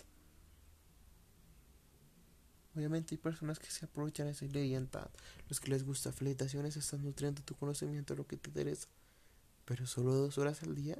Obviamente 2.74 3.14
hay 3.14 3.18
personas 3.18 3.58
que 3.58 3.70
se 3.70 3.84
aprovechan 3.84 4.26
de 4.26 4.32
esa 4.32 4.46
leyenda, 4.46 5.10
los 5.48 5.60
que 5.60 5.70
les 5.70 5.84
gusta 5.84 6.10
felicitaciones, 6.10 6.76
están 6.76 7.04
nutriendo 7.04 7.42
tu 7.42 7.54
conocimiento, 7.54 8.14
lo 8.14 8.26
que 8.26 8.38
te 8.38 8.48
interesa. 8.48 8.88
Pero 9.66 9.86
solo 9.86 10.14
dos 10.14 10.38
horas 10.38 10.62
al 10.62 10.74
día. 10.74 10.96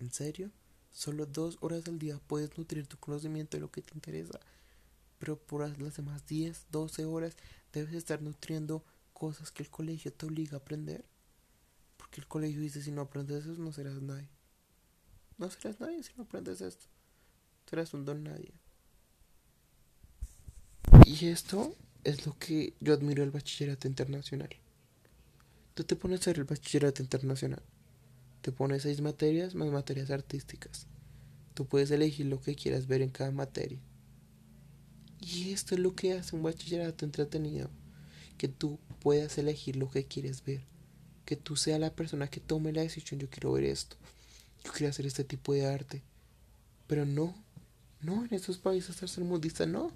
¿En 0.00 0.10
serio? 0.10 0.50
Solo 0.92 1.26
dos 1.26 1.58
horas 1.60 1.86
al 1.88 1.98
día 1.98 2.18
puedes 2.26 2.56
nutrir 2.58 2.86
tu 2.86 2.96
conocimiento 2.98 3.56
de 3.56 3.62
lo 3.62 3.70
que 3.70 3.82
te 3.82 3.94
interesa. 3.94 4.40
Pero 5.18 5.36
por 5.38 5.68
las 5.78 5.96
demás 5.96 6.26
10, 6.26 6.66
12 6.70 7.04
horas 7.04 7.36
debes 7.72 7.94
estar 7.94 8.22
nutriendo 8.22 8.84
cosas 9.12 9.50
que 9.50 9.62
el 9.62 9.70
colegio 9.70 10.12
te 10.12 10.26
obliga 10.26 10.56
a 10.56 10.60
aprender. 10.60 11.04
Porque 11.96 12.20
el 12.20 12.26
colegio 12.26 12.60
dice, 12.60 12.82
si 12.82 12.90
no 12.90 13.02
aprendes 13.02 13.44
eso, 13.44 13.60
no 13.62 13.72
serás 13.72 14.00
nadie. 14.02 14.28
No 15.38 15.50
serás 15.50 15.78
nadie 15.80 16.02
si 16.02 16.12
no 16.16 16.24
aprendes 16.24 16.60
esto. 16.60 16.86
Serás 17.68 17.94
un 17.94 18.04
don 18.04 18.24
nadie. 18.24 18.52
Y 21.06 21.26
esto 21.26 21.76
es 22.04 22.26
lo 22.26 22.36
que 22.38 22.74
yo 22.80 22.94
admiro 22.94 23.22
del 23.22 23.30
bachillerato 23.30 23.86
internacional. 23.88 24.50
Tú 25.74 25.84
te 25.84 25.96
pones 25.96 26.20
a 26.20 26.22
hacer 26.22 26.38
el 26.38 26.44
bachillerato 26.44 27.02
internacional. 27.02 27.62
Te 28.40 28.52
pones 28.52 28.82
seis 28.82 29.00
materias 29.00 29.54
más 29.54 29.70
materias 29.70 30.10
artísticas. 30.10 30.86
Tú 31.54 31.66
puedes 31.66 31.90
elegir 31.90 32.26
lo 32.26 32.40
que 32.40 32.54
quieras 32.54 32.86
ver 32.86 33.02
en 33.02 33.10
cada 33.10 33.30
materia. 33.30 33.78
Y 35.20 35.52
esto 35.52 35.74
es 35.74 35.80
lo 35.80 35.94
que 35.94 36.14
hace 36.14 36.34
un 36.34 36.42
bachillerato 36.42 37.04
entretenido. 37.04 37.68
Que 38.38 38.48
tú 38.48 38.78
puedas 39.00 39.36
elegir 39.38 39.76
lo 39.76 39.90
que 39.90 40.06
quieres 40.06 40.44
ver 40.44 40.62
que 41.30 41.36
tú 41.36 41.54
seas 41.54 41.78
la 41.78 41.94
persona 41.94 42.26
que 42.26 42.40
tome 42.40 42.72
la 42.72 42.82
decisión, 42.82 43.20
yo 43.20 43.30
quiero 43.30 43.52
ver 43.52 43.62
esto, 43.62 43.94
yo 44.64 44.72
quiero 44.72 44.90
hacer 44.90 45.06
este 45.06 45.22
tipo 45.22 45.52
de 45.52 45.64
arte. 45.64 46.02
Pero 46.88 47.06
no, 47.06 47.32
no, 48.00 48.24
en 48.24 48.34
estos 48.34 48.58
países 48.58 48.96
tercermundistas 48.96 49.68
no. 49.68 49.92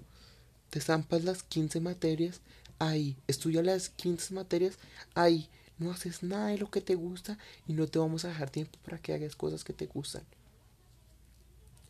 Te 0.69 0.79
zampas 0.79 1.25
las 1.25 1.43
15 1.43 1.81
materias 1.81 2.39
ahí, 2.79 3.17
estudia 3.27 3.61
las 3.63 3.89
15 3.89 4.33
materias 4.33 4.77
ahí, 5.13 5.49
no 5.77 5.91
haces 5.91 6.23
nada 6.23 6.47
de 6.47 6.57
lo 6.57 6.69
que 6.69 6.81
te 6.81 6.95
gusta 6.95 7.37
y 7.67 7.73
no 7.73 7.87
te 7.87 7.99
vamos 7.99 8.25
a 8.25 8.29
dejar 8.29 8.49
tiempo 8.49 8.77
para 8.83 8.97
que 8.97 9.13
hagas 9.13 9.35
cosas 9.35 9.63
que 9.63 9.73
te 9.73 9.87
gustan. 9.87 10.23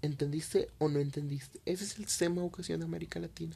¿Entendiste 0.02 0.70
o 0.78 0.90
no 0.90 1.00
entendiste? 1.00 1.60
Ese 1.66 1.84
es 1.84 1.98
el 1.98 2.06
sistema 2.06 2.36
de 2.36 2.42
educación 2.42 2.80
de 2.80 2.86
América 2.86 3.20
Latina. 3.20 3.56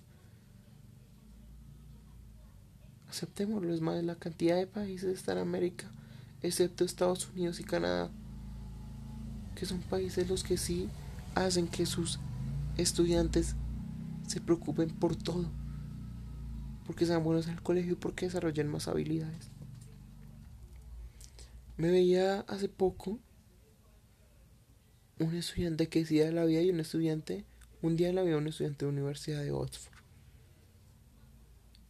Aceptémoslo, 3.09 3.73
es 3.73 3.81
más, 3.81 4.03
la 4.03 4.15
cantidad 4.15 4.55
de 4.55 4.67
países 4.67 5.15
está 5.15 5.31
en 5.31 5.39
América, 5.39 5.91
excepto 6.43 6.85
Estados 6.85 7.27
Unidos 7.29 7.59
y 7.59 7.63
Canadá, 7.63 8.11
que 9.55 9.65
son 9.65 9.79
países 9.81 10.29
los 10.29 10.43
que 10.43 10.57
sí 10.57 10.89
hacen 11.33 11.67
que 11.67 11.85
sus 11.85 12.19
estudiantes 12.77 13.55
se 14.27 14.41
preocupen 14.41 14.89
por 14.89 15.15
todo, 15.15 15.49
porque 16.85 17.07
sean 17.07 17.23
buenos 17.23 17.47
en 17.47 17.53
el 17.53 17.63
colegio 17.63 17.93
y 17.93 17.95
porque 17.95 18.25
desarrollen 18.25 18.67
más 18.67 18.87
habilidades. 18.87 19.49
Me 21.79 21.89
veía 21.89 22.41
hace 22.41 22.67
poco 22.67 23.19
un 25.17 25.33
estudiante 25.33 25.87
que 25.87 25.99
decía 25.99 26.29
la 26.29 26.43
vida 26.43 26.59
y 26.59 26.71
un 26.71 26.81
estudiante, 26.81 27.45
un 27.81 27.95
día 27.95 28.11
la 28.11 28.21
vida 28.21 28.35
un 28.35 28.49
estudiante 28.49 28.85
de 28.85 28.91
la 28.91 28.97
Universidad 28.97 29.41
de 29.41 29.51
Oxford. 29.51 29.93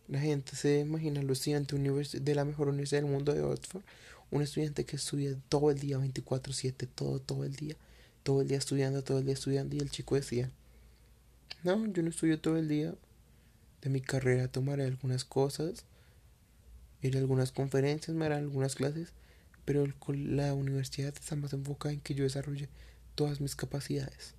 La 0.08 0.20
gente 0.20 0.56
se 0.56 0.82
imagina 0.82 1.24
los 1.24 1.40
estudiantes 1.40 2.24
de 2.24 2.36
la 2.36 2.46
mejor 2.46 2.68
universidad 2.68 3.02
del 3.02 3.10
mundo 3.10 3.34
de 3.34 3.42
Oxford, 3.42 3.82
un 4.30 4.44
estudiante 4.44 4.86
que 4.86 4.96
estudia 4.96 5.36
todo 5.50 5.72
el 5.72 5.80
día, 5.80 5.98
24/7, 5.98 6.86
todo, 6.86 7.20
todo 7.20 7.44
el 7.44 7.56
día, 7.56 7.76
todo 8.22 8.42
el 8.42 8.48
día 8.48 8.60
estudiando, 8.60 9.04
todo 9.04 9.18
el 9.18 9.26
día 9.26 9.34
estudiando, 9.34 9.76
y 9.76 9.80
el 9.80 9.90
chico 9.90 10.14
decía, 10.14 10.52
no, 11.64 11.88
yo 11.88 12.04
no 12.04 12.10
estudio 12.10 12.40
todo 12.40 12.58
el 12.58 12.68
día, 12.68 12.94
de 13.82 13.90
mi 13.90 14.02
carrera 14.02 14.50
tomaré 14.50 14.84
algunas 14.86 15.26
cosas, 15.26 15.84
iré 17.02 17.18
a 17.18 17.22
algunas 17.22 17.52
conferencias, 17.52 18.16
me 18.16 18.28
haré 18.28 18.36
algunas 18.36 18.76
clases, 18.76 19.14
pero 19.66 19.86
la 20.08 20.54
universidad 20.54 21.14
está 21.14 21.36
más 21.36 21.54
enfocada 21.54 21.94
en 21.94 22.02
que 22.02 22.16
yo 22.16 22.24
desarrolle 22.24 22.70
todas 23.16 23.42
mis 23.42 23.56
capacidades. 23.56 24.36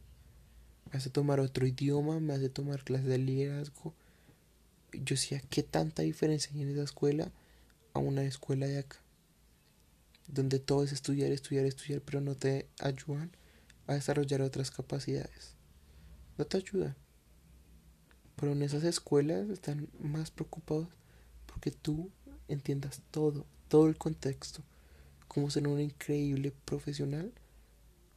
Me 0.90 0.98
hace 0.98 1.10
tomar 1.10 1.40
otro 1.40 1.66
idioma, 1.66 2.20
me 2.20 2.34
hace 2.34 2.48
tomar 2.48 2.82
clases 2.84 3.06
de 3.06 3.18
liderazgo, 3.18 3.94
yo 4.92 5.14
decía, 5.14 5.40
¿qué 5.50 5.62
tanta 5.62 6.02
diferencia 6.02 6.50
hay 6.52 6.62
en 6.62 6.70
esa 6.70 6.82
escuela 6.82 7.30
a 7.92 8.00
una 8.00 8.24
escuela 8.24 8.66
de 8.66 8.78
acá? 8.78 8.98
donde 10.32 10.58
todo 10.58 10.84
es 10.84 10.92
estudiar, 10.92 11.32
estudiar, 11.32 11.64
estudiar, 11.64 12.00
pero 12.02 12.20
no 12.20 12.34
te 12.34 12.68
ayudan 12.78 13.30
a 13.86 13.94
desarrollar 13.94 14.42
otras 14.42 14.70
capacidades. 14.70 15.54
No 16.38 16.46
te 16.46 16.58
ayudan. 16.58 16.96
Pero 18.36 18.52
en 18.52 18.62
esas 18.62 18.84
escuelas 18.84 19.48
están 19.50 19.88
más 19.98 20.30
preocupados 20.30 20.88
porque 21.46 21.70
tú 21.70 22.10
entiendas 22.48 23.02
todo, 23.10 23.44
todo 23.68 23.88
el 23.88 23.96
contexto, 23.96 24.62
cómo 25.30 25.48
ser 25.48 25.68
una 25.68 25.80
increíble 25.80 26.52
profesional, 26.64 27.32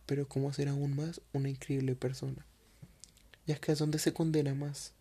pero 0.07 0.27
cómo 0.27 0.51
ser 0.51 0.67
aún 0.67 0.95
más 0.95 1.21
una 1.31 1.47
increíble 1.47 1.95
persona. 1.95 2.43
Ya 3.45 3.55
que 3.59 3.71
es 3.71 3.77
donde 3.77 3.99
se 3.99 4.13
condena 4.13 4.55
más. 4.55 4.93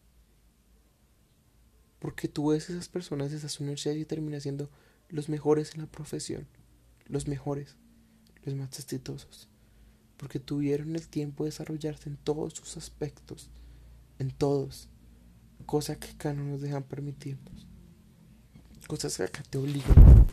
Porque 2.01 2.29
tú 2.29 2.49
ves 2.51 2.69
esas 2.69 2.91
personas 2.91 3.31
de 3.31 3.39
esas 3.39 3.59
universidades 3.61 4.03
y 4.03 4.05
terminas 4.05 4.43
siendo 4.43 4.69
los 5.09 5.31
mejores 5.31 5.75
en 5.75 5.81
la 5.81 5.87
profesión, 5.87 6.47
los 7.07 7.29
mejores, 7.29 7.77
los 8.45 8.57
más 8.57 8.79
exitosos, 8.79 9.49
porque 10.19 10.39
tuvieron 10.39 10.95
el 10.97 11.09
tiempo 11.09 11.45
de 11.45 11.51
desarrollarse 11.51 12.11
en 12.11 12.19
todos 12.19 12.53
sus 12.53 12.77
aspectos, 12.77 13.49
en 14.19 14.33
todos, 14.33 14.91
cosa 15.65 15.99
que 15.99 16.11
acá 16.11 16.35
no 16.35 16.45
nos 16.45 16.61
dejan 16.61 16.83
permitirnos, 16.83 17.67
cosas 18.87 19.17
que 19.17 19.23
acá 19.23 19.43
te 19.49 19.57
obligan. 19.57 20.27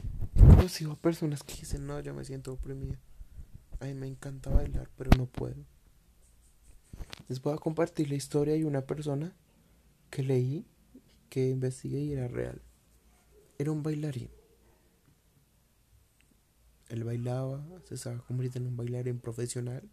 Conocido 0.60 0.92
a 0.92 0.96
personas 0.98 1.44
que 1.44 1.56
dicen, 1.56 1.88
no, 1.88 2.00
yo 2.00 2.14
me 2.14 2.26
siento 2.26 2.54
oprimida, 2.54 3.00
a 3.80 3.86
mí 3.86 3.94
me 3.94 4.08
encanta 4.08 4.50
bailar, 4.50 4.90
pero 4.98 5.10
no 5.18 5.26
puedo. 5.26 5.66
Les 7.28 7.42
voy 7.42 7.54
a 7.54 7.58
compartir 7.58 8.10
la 8.10 8.16
historia 8.16 8.54
de 8.56 8.66
una 8.66 8.82
persona 8.82 9.34
que 10.10 10.24
leí, 10.24 10.66
que 11.30 11.50
investigué 11.50 12.00
y 12.00 12.14
era 12.14 12.28
real. 12.28 12.62
Era 13.58 13.72
un 13.72 13.84
bailarín 13.84 14.30
él 16.90 17.04
bailaba, 17.04 17.64
se 17.86 17.96
estaba 17.96 18.18
convirtiendo 18.26 18.68
en 18.68 18.74
un 18.74 18.78
bailarín 18.78 19.20
profesional 19.20 19.88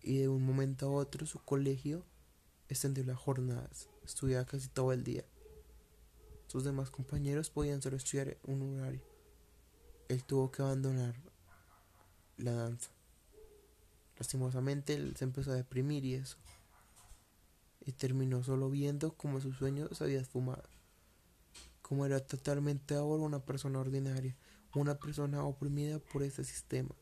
y 0.00 0.18
de 0.18 0.28
un 0.28 0.44
momento 0.44 0.86
a 0.86 0.92
otro 0.92 1.26
su 1.26 1.40
colegio 1.40 2.04
extendió 2.68 3.04
las 3.04 3.18
jornadas, 3.18 3.88
estudiaba 4.04 4.44
casi 4.44 4.68
todo 4.68 4.92
el 4.92 5.02
día. 5.02 5.24
Sus 6.46 6.62
demás 6.62 6.90
compañeros 6.90 7.50
podían 7.50 7.82
solo 7.82 7.96
estudiar 7.96 8.38
un 8.44 8.78
horario. 8.78 9.02
Él 10.08 10.24
tuvo 10.24 10.50
que 10.50 10.62
abandonar 10.62 11.14
la 12.36 12.52
danza. 12.52 12.90
Lastimosamente 14.18 14.94
él 14.94 15.16
se 15.16 15.24
empezó 15.24 15.52
a 15.52 15.56
deprimir 15.56 16.04
y 16.04 16.14
eso. 16.14 16.36
Y 17.84 17.92
terminó 17.92 18.42
solo 18.42 18.70
viendo 18.70 19.12
como 19.12 19.40
sus 19.40 19.56
sueños 19.56 19.96
se 19.96 20.04
había 20.04 20.20
esfumado. 20.20 20.64
Como 21.82 22.06
era 22.06 22.20
totalmente 22.20 22.94
ahora 22.94 23.22
una 23.22 23.40
persona 23.40 23.78
ordinaria 23.78 24.36
una 24.80 24.98
persona 24.98 25.44
oprimida 25.44 25.98
por 25.98 26.22
ese 26.22 26.44
sistema. 26.44 26.94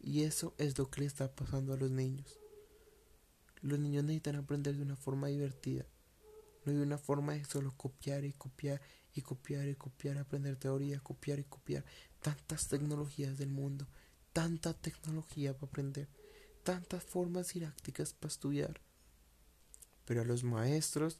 Y 0.00 0.22
eso 0.22 0.54
es 0.58 0.78
lo 0.78 0.90
que 0.90 1.00
le 1.00 1.06
está 1.06 1.30
pasando 1.34 1.72
a 1.72 1.76
los 1.76 1.90
niños. 1.90 2.38
Los 3.62 3.78
niños 3.78 4.04
necesitan 4.04 4.36
aprender 4.36 4.76
de 4.76 4.82
una 4.82 4.96
forma 4.96 5.28
divertida, 5.28 5.86
no 6.64 6.72
de 6.72 6.82
una 6.82 6.98
forma 6.98 7.32
de 7.32 7.44
solo 7.44 7.72
copiar 7.76 8.24
y 8.24 8.32
copiar 8.32 8.80
y 9.16 9.22
copiar 9.22 9.66
y 9.68 9.74
copiar, 9.74 10.18
aprender 10.18 10.56
teoría, 10.56 11.00
copiar 11.00 11.38
y 11.38 11.44
copiar. 11.44 11.84
Tantas 12.20 12.68
tecnologías 12.68 13.38
del 13.38 13.50
mundo, 13.50 13.86
tanta 14.32 14.74
tecnología 14.74 15.54
para 15.54 15.68
aprender, 15.68 16.08
tantas 16.62 17.02
formas 17.02 17.52
didácticas 17.52 18.12
para 18.12 18.32
estudiar. 18.32 18.80
Pero 20.04 20.20
a 20.20 20.24
los 20.24 20.44
maestros 20.44 21.18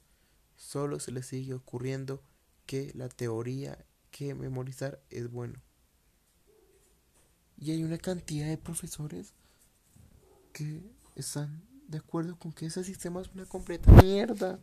solo 0.56 1.00
se 1.00 1.12
les 1.12 1.26
sigue 1.26 1.54
ocurriendo 1.54 2.22
que 2.66 2.92
la 2.94 3.08
teoría 3.08 3.84
que 4.10 4.34
memorizar 4.34 5.02
es 5.10 5.30
bueno. 5.30 5.60
Y 7.58 7.70
hay 7.70 7.82
una 7.82 7.98
cantidad 7.98 8.48
de 8.48 8.58
profesores 8.58 9.32
que 10.52 10.82
están 11.14 11.62
de 11.88 11.98
acuerdo 11.98 12.38
con 12.38 12.52
que 12.52 12.66
ese 12.66 12.84
sistema 12.84 13.20
es 13.20 13.28
una 13.34 13.46
completa 13.46 13.90
mierda. 14.02 14.58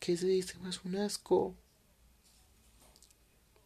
Que 0.00 0.14
ese 0.14 0.26
sistema 0.26 0.70
es 0.70 0.84
un 0.84 0.96
asco. 0.96 1.54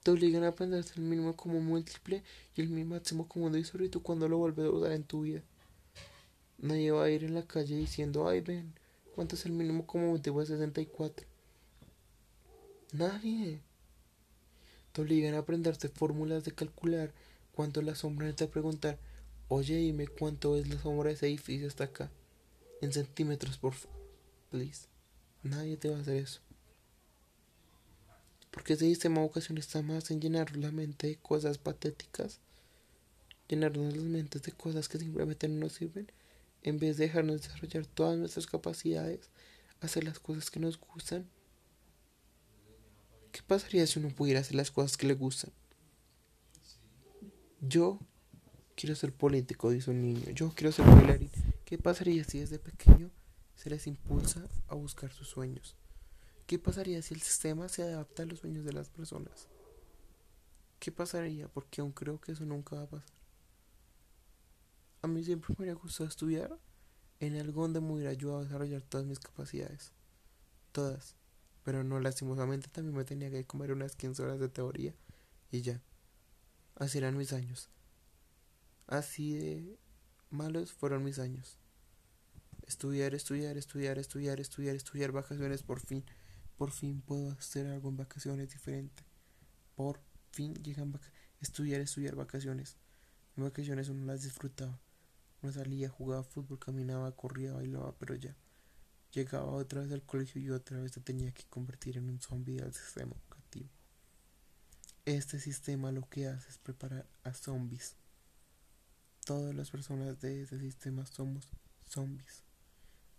Te 0.03 0.11
obligan 0.11 0.45
a 0.45 0.49
aprenderse 0.49 0.95
el 0.97 1.07
mínimo 1.07 1.35
como 1.35 1.61
múltiple 1.61 2.23
y 2.55 2.61
el 2.61 2.69
mínimo 2.69 2.97
máximo 2.97 3.27
como 3.27 3.49
divisor 3.49 3.81
y 3.83 3.89
tú 3.89 4.03
cuando 4.03 4.29
lo 4.29 4.37
vuelves 4.37 4.67
a 4.67 4.71
usar 4.71 4.93
en 4.93 5.05
tu 5.05 5.23
vida. 5.23 5.43
Nadie 6.59 6.91
va 6.91 7.05
a 7.05 7.11
ir 7.11 7.25
en 7.25 7.35
la 7.35 7.47
calle 7.47 7.77
diciendo, 7.77 8.29
ay 8.29 8.41
ven, 8.41 8.75
¿cuánto 9.15 9.37
es 9.37 9.47
el 9.47 9.53
mínimo 9.53 9.87
como 9.87 10.09
múltiplo 10.09 10.41
de 10.41 10.47
64? 10.47 11.27
Nadie. 12.93 13.61
Te 14.93 15.03
obligan 15.03 15.35
a 15.35 15.39
aprenderte 15.39 15.89
fórmulas 15.89 16.45
de 16.45 16.53
calcular 16.53 17.13
cuánto 17.53 17.81
es 17.81 17.87
la 17.87 17.95
sombra 17.95 18.31
de 18.31 18.47
preguntar, 18.47 18.99
oye, 19.49 19.77
dime 19.77 20.07
cuánto 20.07 20.57
es 20.57 20.69
la 20.69 20.81
sombra 20.81 21.09
de 21.09 21.15
ese 21.15 21.27
edificio 21.27 21.67
hasta 21.67 21.85
acá. 21.85 22.11
En 22.81 22.93
centímetros, 22.93 23.59
por 23.59 23.73
favor. 23.73 23.99
Please. 24.51 24.94
Nadie 25.45 25.77
te 25.77 25.89
va 25.89 25.99
a 25.99 26.01
hacer 26.01 26.17
eso. 26.17 26.41
Porque 28.51 28.73
ese 28.73 28.87
sistema 28.87 29.21
vocación 29.21 29.59
está 29.59 29.81
más 29.83 30.11
en 30.11 30.21
llenar 30.21 30.57
la 30.57 30.73
mente 30.73 31.07
de 31.07 31.17
cosas 31.17 31.59
patéticas, 31.59 32.41
llenarnos 33.49 33.97
las 33.97 34.05
mentes 34.05 34.43
de 34.43 34.51
cosas 34.51 34.89
que 34.89 34.99
simplemente 34.99 35.47
no 35.47 35.61
nos 35.61 35.75
sirven, 35.75 36.11
en 36.63 36.81
vez 36.81 36.97
de 36.97 37.07
dejarnos 37.07 37.43
desarrollar 37.43 37.87
todas 37.87 38.19
nuestras 38.19 38.47
capacidades, 38.47 39.31
hacer 39.81 40.03
las 40.03 40.19
cosas 40.19 40.51
que 40.51 40.59
nos 40.59 40.81
gustan 40.81 41.29
¿Qué 43.35 43.41
pasaría 43.45 43.85
si 43.85 43.99
uno 43.99 44.11
pudiera 44.11 44.39
hacer 44.39 44.55
las 44.55 44.71
cosas 44.71 44.97
que 44.97 45.09
le 45.09 45.15
gustan? 45.15 45.51
Yo 47.61 47.99
quiero 48.77 48.95
ser 48.95 49.13
político, 49.13 49.71
dice 49.71 49.91
un 49.91 50.03
niño. 50.03 50.31
Yo 50.31 50.53
quiero 50.55 50.71
ser 50.71 50.87
bailarín. 50.87 51.33
¿Qué 51.65 51.77
pasaría 51.77 52.23
si 52.23 52.39
desde 52.39 52.61
pequeño 52.61 53.11
se 53.55 53.71
les 53.71 53.87
impulsa 53.87 54.49
a 54.69 54.75
buscar 54.75 55.13
sus 55.13 55.29
sueños? 55.29 55.77
¿Qué 56.47 56.59
pasaría 56.59 57.01
si 57.01 57.15
el 57.15 57.23
sistema 57.23 57.69
se 57.69 57.83
adapta 57.83 58.23
a 58.23 58.27
los 58.27 58.41
sueños 58.41 58.65
de 58.65 58.73
las 58.73 58.91
personas? 58.91 59.49
¿Qué 60.79 60.93
pasaría? 60.93 61.49
Porque 61.49 61.81
aún 61.81 61.93
creo 61.93 62.21
que 62.21 62.33
eso 62.33 62.45
nunca 62.45 62.77
va 62.77 62.83
a 62.83 62.91
pasar. 62.91 63.15
A 65.01 65.07
mí 65.07 65.25
siempre 65.25 65.55
me 65.57 65.65
hubiera 65.65 65.81
gustado 65.81 66.09
estudiar 66.09 66.59
en 67.21 67.37
algo 67.37 67.63
donde 67.63 67.81
me 67.81 67.93
hubiera 67.93 68.11
ayudado 68.11 68.41
a 68.41 68.45
desarrollar 68.45 68.83
todas 68.83 69.07
mis 69.07 69.19
capacidades. 69.19 69.93
Todas. 70.73 71.17
Pero 71.63 71.83
no, 71.83 71.99
lastimosamente 72.01 72.69
también 72.69 72.97
me 72.97 73.05
tenía 73.05 73.31
que 73.31 73.47
comer 73.47 73.73
unas 73.73 73.97
15 73.97 74.23
horas 74.23 74.39
de 74.39 74.49
teoría 74.51 74.95
y 75.51 75.63
ya. 75.63 75.81
Así 76.77 76.99
eran 76.99 77.17
mis 77.17 77.33
años. 77.33 77.71
Así 78.87 79.35
de 79.35 79.79
malos 80.31 80.73
fueron 80.73 81.05
mis 81.05 81.19
años. 81.19 81.59
Estudiar, 82.75 83.15
estudiar, 83.15 83.57
estudiar, 83.57 84.01
estudiar, 84.01 84.41
estudiar, 84.41 84.75
estudiar, 84.75 85.13
vacaciones, 85.13 85.63
por 85.63 85.79
fin. 85.79 86.05
Por 86.59 86.73
fin 86.73 87.03
puedo 87.03 87.31
hacer 87.31 87.69
algo 87.69 87.89
en 87.89 87.97
vacaciones 87.97 88.51
diferente. 88.51 89.05
Por 89.77 90.01
fin 90.33 90.55
llegan 90.55 90.91
vacaciones. 90.91 91.23
Estudiar, 91.41 91.81
estudiar, 91.81 92.17
vacaciones. 92.17 92.77
En 93.37 93.45
vacaciones 93.45 93.89
uno 93.91 94.05
las 94.07 94.25
disfrutaba. 94.25 94.81
Uno 95.41 95.53
salía, 95.53 95.89
jugaba 95.89 96.25
fútbol, 96.25 96.59
caminaba, 96.59 97.13
corría, 97.13 97.53
bailaba, 97.53 97.95
pero 97.97 98.17
ya. 98.17 98.35
Llegaba 99.13 99.53
otra 99.53 99.83
vez 99.83 99.93
al 99.93 100.03
colegio 100.03 100.41
y 100.41 100.51
otra 100.51 100.81
vez 100.81 100.91
se 100.91 101.01
tenía 101.01 101.31
que 101.31 101.45
convertir 101.45 101.97
en 101.97 102.09
un 102.09 102.21
zombie 102.21 102.57
del 102.57 102.75
sistema 102.75 103.15
educativo. 103.15 103.69
Este 105.05 105.39
sistema 105.39 105.93
lo 105.93 106.09
que 106.09 106.27
hace 106.27 106.51
es 106.51 106.59
preparar 106.59 107.07
a 107.23 107.35
zombies. 107.35 107.95
Todas 109.25 109.55
las 109.55 109.71
personas 109.71 110.21
de 110.21 110.43
ese 110.43 110.59
sistema 110.59 111.07
somos 111.07 111.49
zombies. 111.89 112.43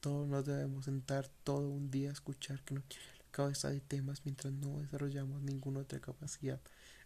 Todos 0.05 0.27
nos 0.27 0.45
debemos 0.45 0.85
sentar 0.85 1.27
todo 1.43 1.67
un 1.67 1.89
día 1.89 2.11
a 2.11 2.13
escuchar 2.13 2.61
que 2.61 2.75
quiere 2.75 3.07
la 3.17 3.31
cabeza 3.31 3.71
de 3.71 3.81
temas 3.81 4.21
mientras 4.23 4.53
no 4.53 4.79
desarrollamos 4.81 5.41
ninguna 5.41 5.79
otra 5.79 5.99
capacidad, 5.99 6.61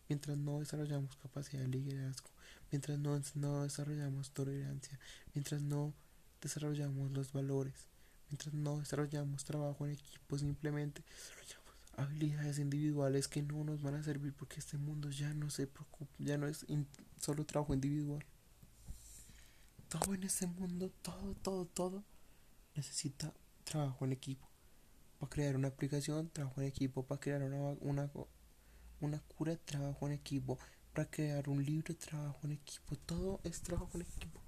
mientras 0.10 0.38
no 0.38 0.60
desarrollamos 0.60 1.16
capacidad 1.16 1.62
de 1.62 1.70
liderazgo, 1.70 2.28
mientras 2.72 3.00
no, 3.00 3.18
no 3.36 3.64
desarrollamos 3.64 4.32
tolerancia, 4.32 5.00
mientras 5.34 5.62
no 5.62 5.94
desarrollamos 6.42 7.12
los 7.12 7.32
valores 7.32 7.88
mientras 8.30 8.54
no 8.54 8.80
desarrollamos 8.80 9.46
trabajo 9.46 9.86
en 9.86 9.94
equipo, 9.94 10.38
simplemente 10.38 11.02
desarrollamos 11.10 11.76
habilidades 11.96 12.60
individuales 12.60 13.30
que 13.30 13.42
no 13.42 13.64
nos 13.64 13.82
van 13.82 13.96
a 13.96 14.04
servir 14.04 14.34
porque 14.34 14.60
este 14.60 14.78
mundo 14.78 15.10
ya 15.10 15.34
no 15.34 15.50
se 15.50 15.68
preocupa, 15.68 16.12
ya 16.20 16.38
no 16.38 16.48
es 16.48 16.66
solo 17.22 17.46
trabajo 17.46 17.74
individual. 17.74 18.26
Todo 19.88 20.14
en 20.16 20.24
este 20.24 20.48
mundo, 20.48 20.92
todo, 21.02 21.34
todo, 21.36 21.66
todo 21.66 22.04
necesita 22.80 23.34
trabajo 23.66 24.06
en 24.06 24.14
equipo. 24.14 24.48
Para 25.20 25.30
crear 25.30 25.56
una 25.56 25.68
aplicación, 25.68 26.30
trabajo 26.30 26.62
en 26.62 26.68
equipo. 26.68 27.04
Para 27.04 27.20
crear 27.20 27.44
una, 27.44 27.76
una, 27.82 28.10
una 29.02 29.20
cura, 29.36 29.58
trabajo 29.58 30.08
en 30.08 30.14
equipo. 30.14 30.58
Para 30.94 31.10
crear 31.10 31.50
un 31.50 31.64
libro, 31.64 31.96
trabajo 31.96 32.40
en 32.44 32.54
equipo. 32.54 32.96
Todo 33.06 33.40
es 33.44 33.62
trabajo 33.62 33.90
en 33.96 34.02
equipo. 34.02 34.40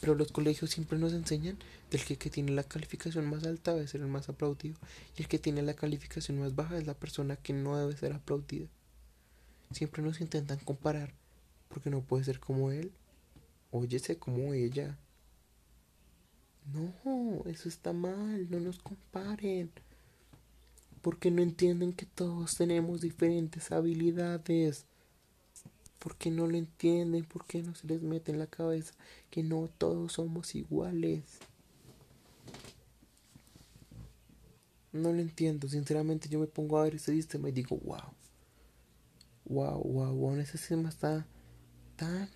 Pero 0.00 0.14
los 0.14 0.32
colegios 0.32 0.70
siempre 0.70 0.98
nos 0.98 1.12
enseñan 1.12 1.58
del 1.90 2.02
que, 2.02 2.16
que 2.16 2.30
tiene 2.30 2.52
la 2.52 2.64
calificación 2.64 3.26
más 3.26 3.44
alta 3.44 3.74
debe 3.74 3.86
ser 3.86 4.00
el 4.00 4.06
más 4.06 4.30
aplaudido 4.30 4.78
y 5.14 5.22
el 5.22 5.28
que 5.28 5.38
tiene 5.38 5.60
la 5.60 5.74
calificación 5.74 6.40
más 6.40 6.54
baja 6.54 6.78
es 6.78 6.86
la 6.86 6.94
persona 6.94 7.36
que 7.36 7.52
no 7.52 7.76
debe 7.76 7.94
ser 7.98 8.14
aplaudida. 8.14 8.66
siempre 9.72 10.02
nos 10.02 10.22
intentan 10.22 10.58
comparar 10.60 11.12
porque 11.68 11.90
no 11.90 12.00
puede 12.00 12.24
ser 12.24 12.40
como 12.40 12.70
él. 12.70 12.92
Óyese 13.70 14.16
como 14.16 14.54
ella. 14.54 14.98
Eso 17.46 17.68
está 17.68 17.92
mal, 17.92 18.50
no 18.50 18.60
nos 18.60 18.78
comparen. 18.78 19.70
Porque 21.00 21.30
no 21.30 21.40
entienden 21.40 21.92
que 21.92 22.04
todos 22.04 22.56
tenemos 22.56 23.00
diferentes 23.00 23.72
habilidades. 23.72 24.84
Porque 25.98 26.30
no 26.30 26.46
lo 26.46 26.56
entienden, 26.56 27.24
porque 27.24 27.62
no 27.62 27.74
se 27.74 27.86
les 27.86 28.02
mete 28.02 28.32
en 28.32 28.38
la 28.38 28.46
cabeza 28.46 28.94
que 29.30 29.42
no 29.42 29.68
todos 29.78 30.14
somos 30.14 30.54
iguales. 30.54 31.22
No 34.92 35.12
lo 35.12 35.20
entiendo, 35.20 35.68
sinceramente 35.68 36.28
yo 36.28 36.40
me 36.40 36.46
pongo 36.46 36.78
a 36.78 36.82
ver 36.84 36.96
ese 36.96 37.12
sistema 37.12 37.48
y 37.48 37.52
digo, 37.52 37.78
wow. 37.78 38.12
Wow, 39.44 39.82
wow, 39.82 40.14
wow, 40.14 40.36
ese 40.36 40.58
sistema 40.58 40.88
está 40.88 41.26
tan, 41.96 42.28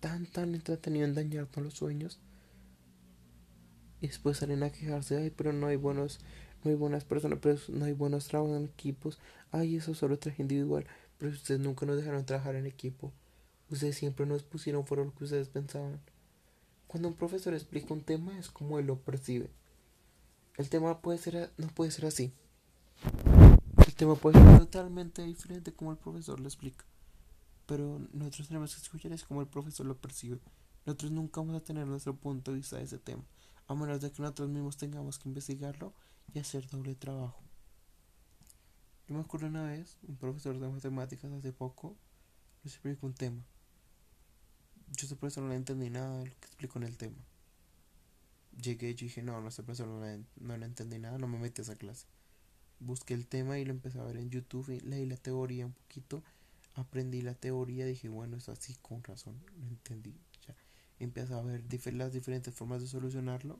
tan, 0.00 0.26
tan 0.26 0.54
entretenido 0.54 1.06
en 1.06 1.14
dañarnos 1.14 1.64
los 1.64 1.74
sueños. 1.74 2.20
Y 4.02 4.08
después 4.08 4.38
salen 4.38 4.64
a 4.64 4.70
quejarse, 4.70 5.16
ay, 5.16 5.30
pero 5.30 5.52
no 5.52 5.68
hay 5.68 5.76
buenos, 5.76 6.18
no 6.64 6.70
hay 6.70 6.76
buenas 6.76 7.04
personas, 7.04 7.38
pero 7.40 7.56
no 7.68 7.84
hay 7.84 7.92
buenos 7.92 8.26
trabajos 8.26 8.56
en 8.56 8.64
equipos. 8.64 9.20
Ay, 9.52 9.76
eso 9.76 9.94
solo 9.94 10.18
traje 10.18 10.42
individual. 10.42 10.84
Pero 11.18 11.30
ustedes 11.30 11.60
nunca 11.60 11.86
nos 11.86 11.96
dejaron 11.96 12.26
trabajar 12.26 12.56
en 12.56 12.66
equipo. 12.66 13.12
Ustedes 13.70 13.96
siempre 13.96 14.26
nos 14.26 14.42
pusieron 14.42 14.84
fuera 14.84 15.04
lo 15.04 15.14
que 15.14 15.22
ustedes 15.22 15.48
pensaban. 15.48 16.00
Cuando 16.88 17.06
un 17.08 17.14
profesor 17.14 17.54
explica 17.54 17.94
un 17.94 18.02
tema 18.02 18.36
es 18.40 18.50
como 18.50 18.80
él 18.80 18.86
lo 18.86 18.98
percibe. 18.98 19.50
El 20.56 20.68
tema 20.68 21.00
puede 21.00 21.18
ser, 21.18 21.52
no 21.56 21.68
puede 21.68 21.92
ser 21.92 22.06
así. 22.06 22.32
El 23.86 23.94
tema 23.94 24.16
puede 24.16 24.42
ser 24.42 24.58
totalmente 24.58 25.22
diferente 25.22 25.72
como 25.72 25.92
el 25.92 25.98
profesor 25.98 26.40
lo 26.40 26.48
explica. 26.48 26.84
Pero 27.66 28.00
nosotros 28.12 28.48
tenemos 28.48 28.74
que 28.74 28.82
escuchar 28.82 29.12
es 29.12 29.22
como 29.22 29.42
el 29.42 29.46
profesor 29.46 29.86
lo 29.86 29.96
percibe. 29.96 30.40
Nosotros 30.86 31.12
nunca 31.12 31.40
vamos 31.40 31.54
a 31.54 31.64
tener 31.64 31.86
nuestro 31.86 32.16
punto 32.16 32.50
de 32.50 32.56
vista 32.56 32.78
de 32.78 32.82
ese 32.82 32.98
tema. 32.98 33.22
A 33.68 33.74
menos 33.74 34.00
de 34.00 34.10
que 34.10 34.22
nosotros 34.22 34.48
mismos 34.48 34.76
tengamos 34.76 35.18
que 35.18 35.28
investigarlo 35.28 35.94
y 36.34 36.38
hacer 36.38 36.66
doble 36.68 36.94
trabajo. 36.94 37.42
Yo 39.08 39.14
me 39.14 39.20
acuerdo 39.20 39.46
una 39.46 39.64
vez, 39.64 39.98
un 40.06 40.16
profesor 40.16 40.58
de 40.58 40.68
matemáticas 40.68 41.32
hace 41.32 41.52
poco 41.52 41.96
nos 42.62 42.74
explicó 42.74 43.06
un 43.06 43.14
tema. 43.14 43.42
Yo 44.96 45.06
ese 45.06 45.16
profesor 45.16 45.42
no 45.42 45.50
le 45.50 45.56
entendí 45.56 45.90
nada 45.90 46.18
de 46.18 46.26
lo 46.26 46.38
que 46.38 46.46
explicó 46.46 46.78
en 46.78 46.84
el 46.84 46.96
tema. 46.96 47.16
Llegué 48.60 48.90
y 48.90 48.94
dije, 48.94 49.22
no, 49.22 49.40
no, 49.40 49.48
ese 49.48 49.62
profesor 49.62 49.88
no 49.88 50.00
le, 50.00 50.24
no 50.36 50.54
entendí 50.54 50.98
nada, 50.98 51.18
no 51.18 51.26
me 51.26 51.38
metí 51.38 51.60
a 51.60 51.64
esa 51.64 51.76
clase. 51.76 52.06
Busqué 52.78 53.14
el 53.14 53.26
tema 53.26 53.58
y 53.58 53.64
lo 53.64 53.72
empecé 53.72 53.98
a 53.98 54.04
ver 54.04 54.16
en 54.16 54.30
YouTube 54.30 54.68
y 54.70 54.80
leí 54.80 55.06
la 55.06 55.16
teoría 55.16 55.66
un 55.66 55.72
poquito. 55.72 56.22
Aprendí 56.74 57.22
la 57.22 57.34
teoría, 57.34 57.86
dije, 57.86 58.08
bueno, 58.08 58.36
es 58.36 58.48
así, 58.48 58.76
con 58.82 59.02
razón, 59.02 59.42
lo 59.58 59.66
entendí. 59.66 60.14
Empecé 61.02 61.34
a 61.34 61.42
ver 61.42 61.64
las 61.94 62.12
diferentes 62.12 62.54
formas 62.54 62.80
de 62.80 62.86
solucionarlo. 62.86 63.58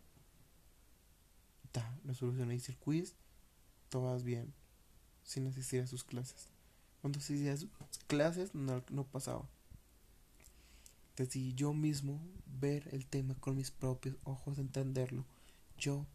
Ta, 1.73 1.99
lo 2.05 2.15
solucioné, 2.15 2.55
hice 2.55 2.73
el 2.73 2.79
quiz, 2.79 3.15
todas 3.89 4.23
bien 4.23 4.53
sin 5.25 5.47
asistir 5.47 5.81
a 5.83 5.87
sus 5.87 6.05
clases. 6.05 6.49
Cuando 7.01 7.19
asistía 7.19 7.53
a 7.53 7.57
sus 7.57 7.71
clases 8.07 8.55
no, 8.55 8.85
no 8.91 9.05
pasaba. 9.05 9.49
Decidí 11.17 11.53
yo 11.55 11.73
mismo 11.73 12.21
ver 12.61 12.89
el 12.93 13.07
tema 13.07 13.35
con 13.35 13.57
mis 13.57 13.71
propios 13.71 14.17
ojos, 14.25 14.59
entenderlo 14.59 15.25
yo 15.77 16.07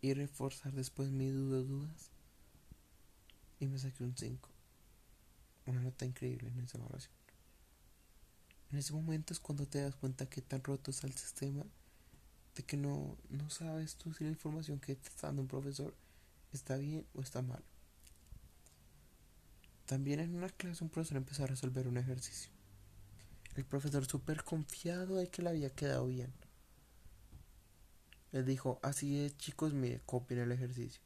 y 0.00 0.14
reforzar 0.14 0.72
después 0.72 1.10
mis 1.10 1.34
dudas, 1.34 1.68
dudas. 1.68 2.10
Y 3.60 3.66
me 3.66 3.78
saqué 3.78 4.02
un 4.02 4.16
5. 4.16 4.48
Una 5.66 5.80
nota 5.80 6.04
increíble 6.04 6.48
en 6.48 6.60
esa 6.60 6.78
evaluación. 6.78 7.21
En 8.72 8.78
ese 8.78 8.94
momento 8.94 9.34
es 9.34 9.38
cuando 9.38 9.66
te 9.66 9.82
das 9.82 9.94
cuenta 9.96 10.24
que 10.30 10.40
tan 10.40 10.64
roto 10.64 10.90
está 10.90 11.06
el 11.06 11.12
sistema, 11.12 11.62
de 12.54 12.62
que 12.62 12.78
no, 12.78 13.18
no 13.28 13.50
sabes 13.50 13.96
tú 13.96 14.14
si 14.14 14.24
la 14.24 14.30
información 14.30 14.80
que 14.80 14.96
te 14.96 15.08
está 15.08 15.26
dando 15.26 15.42
un 15.42 15.48
profesor 15.48 15.94
está 16.52 16.78
bien 16.78 17.06
o 17.12 17.20
está 17.20 17.42
mal. 17.42 17.62
También 19.84 20.20
en 20.20 20.34
una 20.34 20.48
clase 20.48 20.82
un 20.82 20.88
profesor 20.88 21.18
empezó 21.18 21.44
a 21.44 21.48
resolver 21.48 21.86
un 21.86 21.98
ejercicio. 21.98 22.50
El 23.56 23.66
profesor 23.66 24.06
súper 24.06 24.42
confiado 24.42 25.16
de 25.16 25.28
que 25.28 25.42
le 25.42 25.50
había 25.50 25.68
quedado 25.68 26.06
bien. 26.06 26.32
Le 28.30 28.42
dijo, 28.42 28.80
así 28.82 29.20
es 29.20 29.36
chicos, 29.36 29.74
mire, 29.74 30.00
copien 30.06 30.40
el 30.40 30.50
ejercicio. 30.50 31.02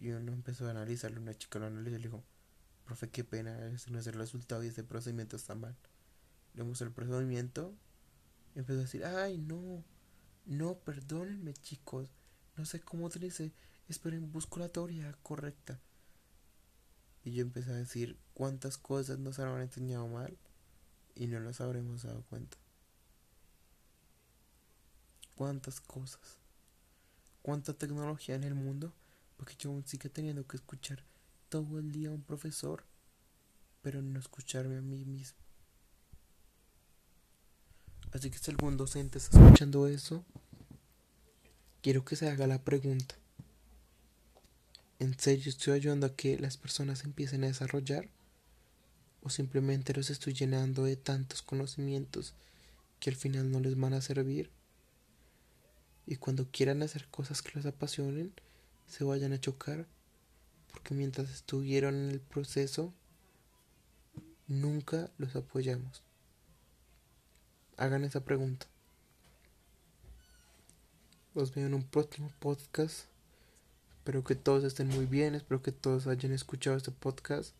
Y 0.00 0.08
uno 0.08 0.32
empezó 0.32 0.66
a 0.66 0.70
analizarlo, 0.70 1.20
una 1.20 1.36
chica 1.36 1.58
lo 1.58 1.66
analizó 1.66 1.96
y 1.96 1.98
le 1.98 2.08
dijo, 2.08 2.24
profe, 2.86 3.10
qué 3.10 3.24
pena, 3.24 3.66
ese 3.66 3.90
no 3.90 3.98
es 3.98 4.06
el 4.06 4.14
resultado 4.14 4.64
y 4.64 4.68
este 4.68 4.84
procedimiento 4.84 5.36
está 5.36 5.54
mal. 5.54 5.76
Le 6.56 6.64
el 6.64 6.92
procedimiento 6.92 7.74
empezó 8.54 8.80
a 8.80 8.82
decir, 8.82 9.04
ay, 9.04 9.38
no, 9.38 9.84
no, 10.46 10.78
perdónenme 10.78 11.54
chicos, 11.54 12.08
no 12.56 12.64
sé 12.64 12.80
cómo 12.80 13.06
utilicé, 13.06 13.52
esperen, 13.88 14.32
busco 14.32 14.58
la 14.58 14.68
teoría 14.68 15.12
correcta. 15.22 15.78
Y 17.22 17.32
yo 17.32 17.42
empecé 17.42 17.70
a 17.70 17.76
decir 17.76 18.18
cuántas 18.34 18.78
cosas 18.78 19.18
nos 19.18 19.38
habrán 19.38 19.62
enseñado 19.62 20.08
mal 20.08 20.36
y 21.14 21.26
no 21.26 21.38
las 21.40 21.60
habremos 21.60 22.02
dado 22.02 22.22
cuenta. 22.22 22.56
Cuántas 25.34 25.80
cosas. 25.80 26.38
Cuánta 27.42 27.74
tecnología 27.74 28.34
en 28.34 28.44
el 28.44 28.54
mundo 28.54 28.92
porque 29.36 29.54
yo 29.58 29.70
aún 29.70 29.84
sigo 29.86 30.08
teniendo 30.10 30.46
que 30.46 30.56
escuchar 30.56 31.04
todo 31.48 31.78
el 31.78 31.92
día 31.92 32.08
a 32.08 32.12
un 32.12 32.22
profesor, 32.22 32.84
pero 33.82 34.02
no 34.02 34.18
escucharme 34.18 34.78
a 34.78 34.82
mí 34.82 35.04
mismo. 35.04 35.45
Así 38.16 38.30
que 38.30 38.38
si 38.38 38.50
algún 38.50 38.78
docente 38.78 39.18
está 39.18 39.38
escuchando 39.38 39.86
eso, 39.88 40.24
quiero 41.82 42.02
que 42.06 42.16
se 42.16 42.30
haga 42.30 42.46
la 42.46 42.64
pregunta. 42.64 43.14
¿En 44.98 45.18
serio 45.18 45.50
estoy 45.50 45.74
ayudando 45.74 46.06
a 46.06 46.16
que 46.16 46.38
las 46.38 46.56
personas 46.56 47.04
empiecen 47.04 47.44
a 47.44 47.48
desarrollar? 47.48 48.08
¿O 49.20 49.28
simplemente 49.28 49.92
los 49.92 50.08
estoy 50.08 50.32
llenando 50.32 50.84
de 50.84 50.96
tantos 50.96 51.42
conocimientos 51.42 52.32
que 53.00 53.10
al 53.10 53.16
final 53.16 53.50
no 53.50 53.60
les 53.60 53.78
van 53.78 53.92
a 53.92 54.00
servir? 54.00 54.48
Y 56.06 56.16
cuando 56.16 56.50
quieran 56.50 56.82
hacer 56.82 57.08
cosas 57.08 57.42
que 57.42 57.52
los 57.54 57.66
apasionen, 57.66 58.32
se 58.88 59.04
vayan 59.04 59.34
a 59.34 59.40
chocar, 59.42 59.86
porque 60.72 60.94
mientras 60.94 61.30
estuvieron 61.30 61.94
en 61.94 62.10
el 62.12 62.20
proceso, 62.20 62.94
nunca 64.48 65.10
los 65.18 65.36
apoyamos. 65.36 66.05
Hagan 67.76 68.04
esa 68.04 68.20
pregunta. 68.20 68.66
Los 71.34 71.54
veo 71.54 71.66
en 71.66 71.74
un 71.74 71.82
próximo 71.82 72.30
podcast. 72.38 73.06
Espero 73.98 74.22
que 74.22 74.36
todos 74.36 74.62
estén 74.62 74.86
muy 74.88 75.04
bien, 75.04 75.34
espero 75.34 75.62
que 75.62 75.72
todos 75.72 76.06
hayan 76.06 76.32
escuchado 76.32 76.76
este 76.76 76.92
podcast. 76.92 77.54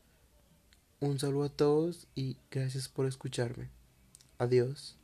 Un 1.00 1.18
saludo 1.18 1.44
a 1.44 1.48
todos 1.48 2.07
y 2.14 2.37
gracias 2.50 2.88
por 2.88 3.07
escucharme. 3.07 3.68
Adiós. 4.38 4.94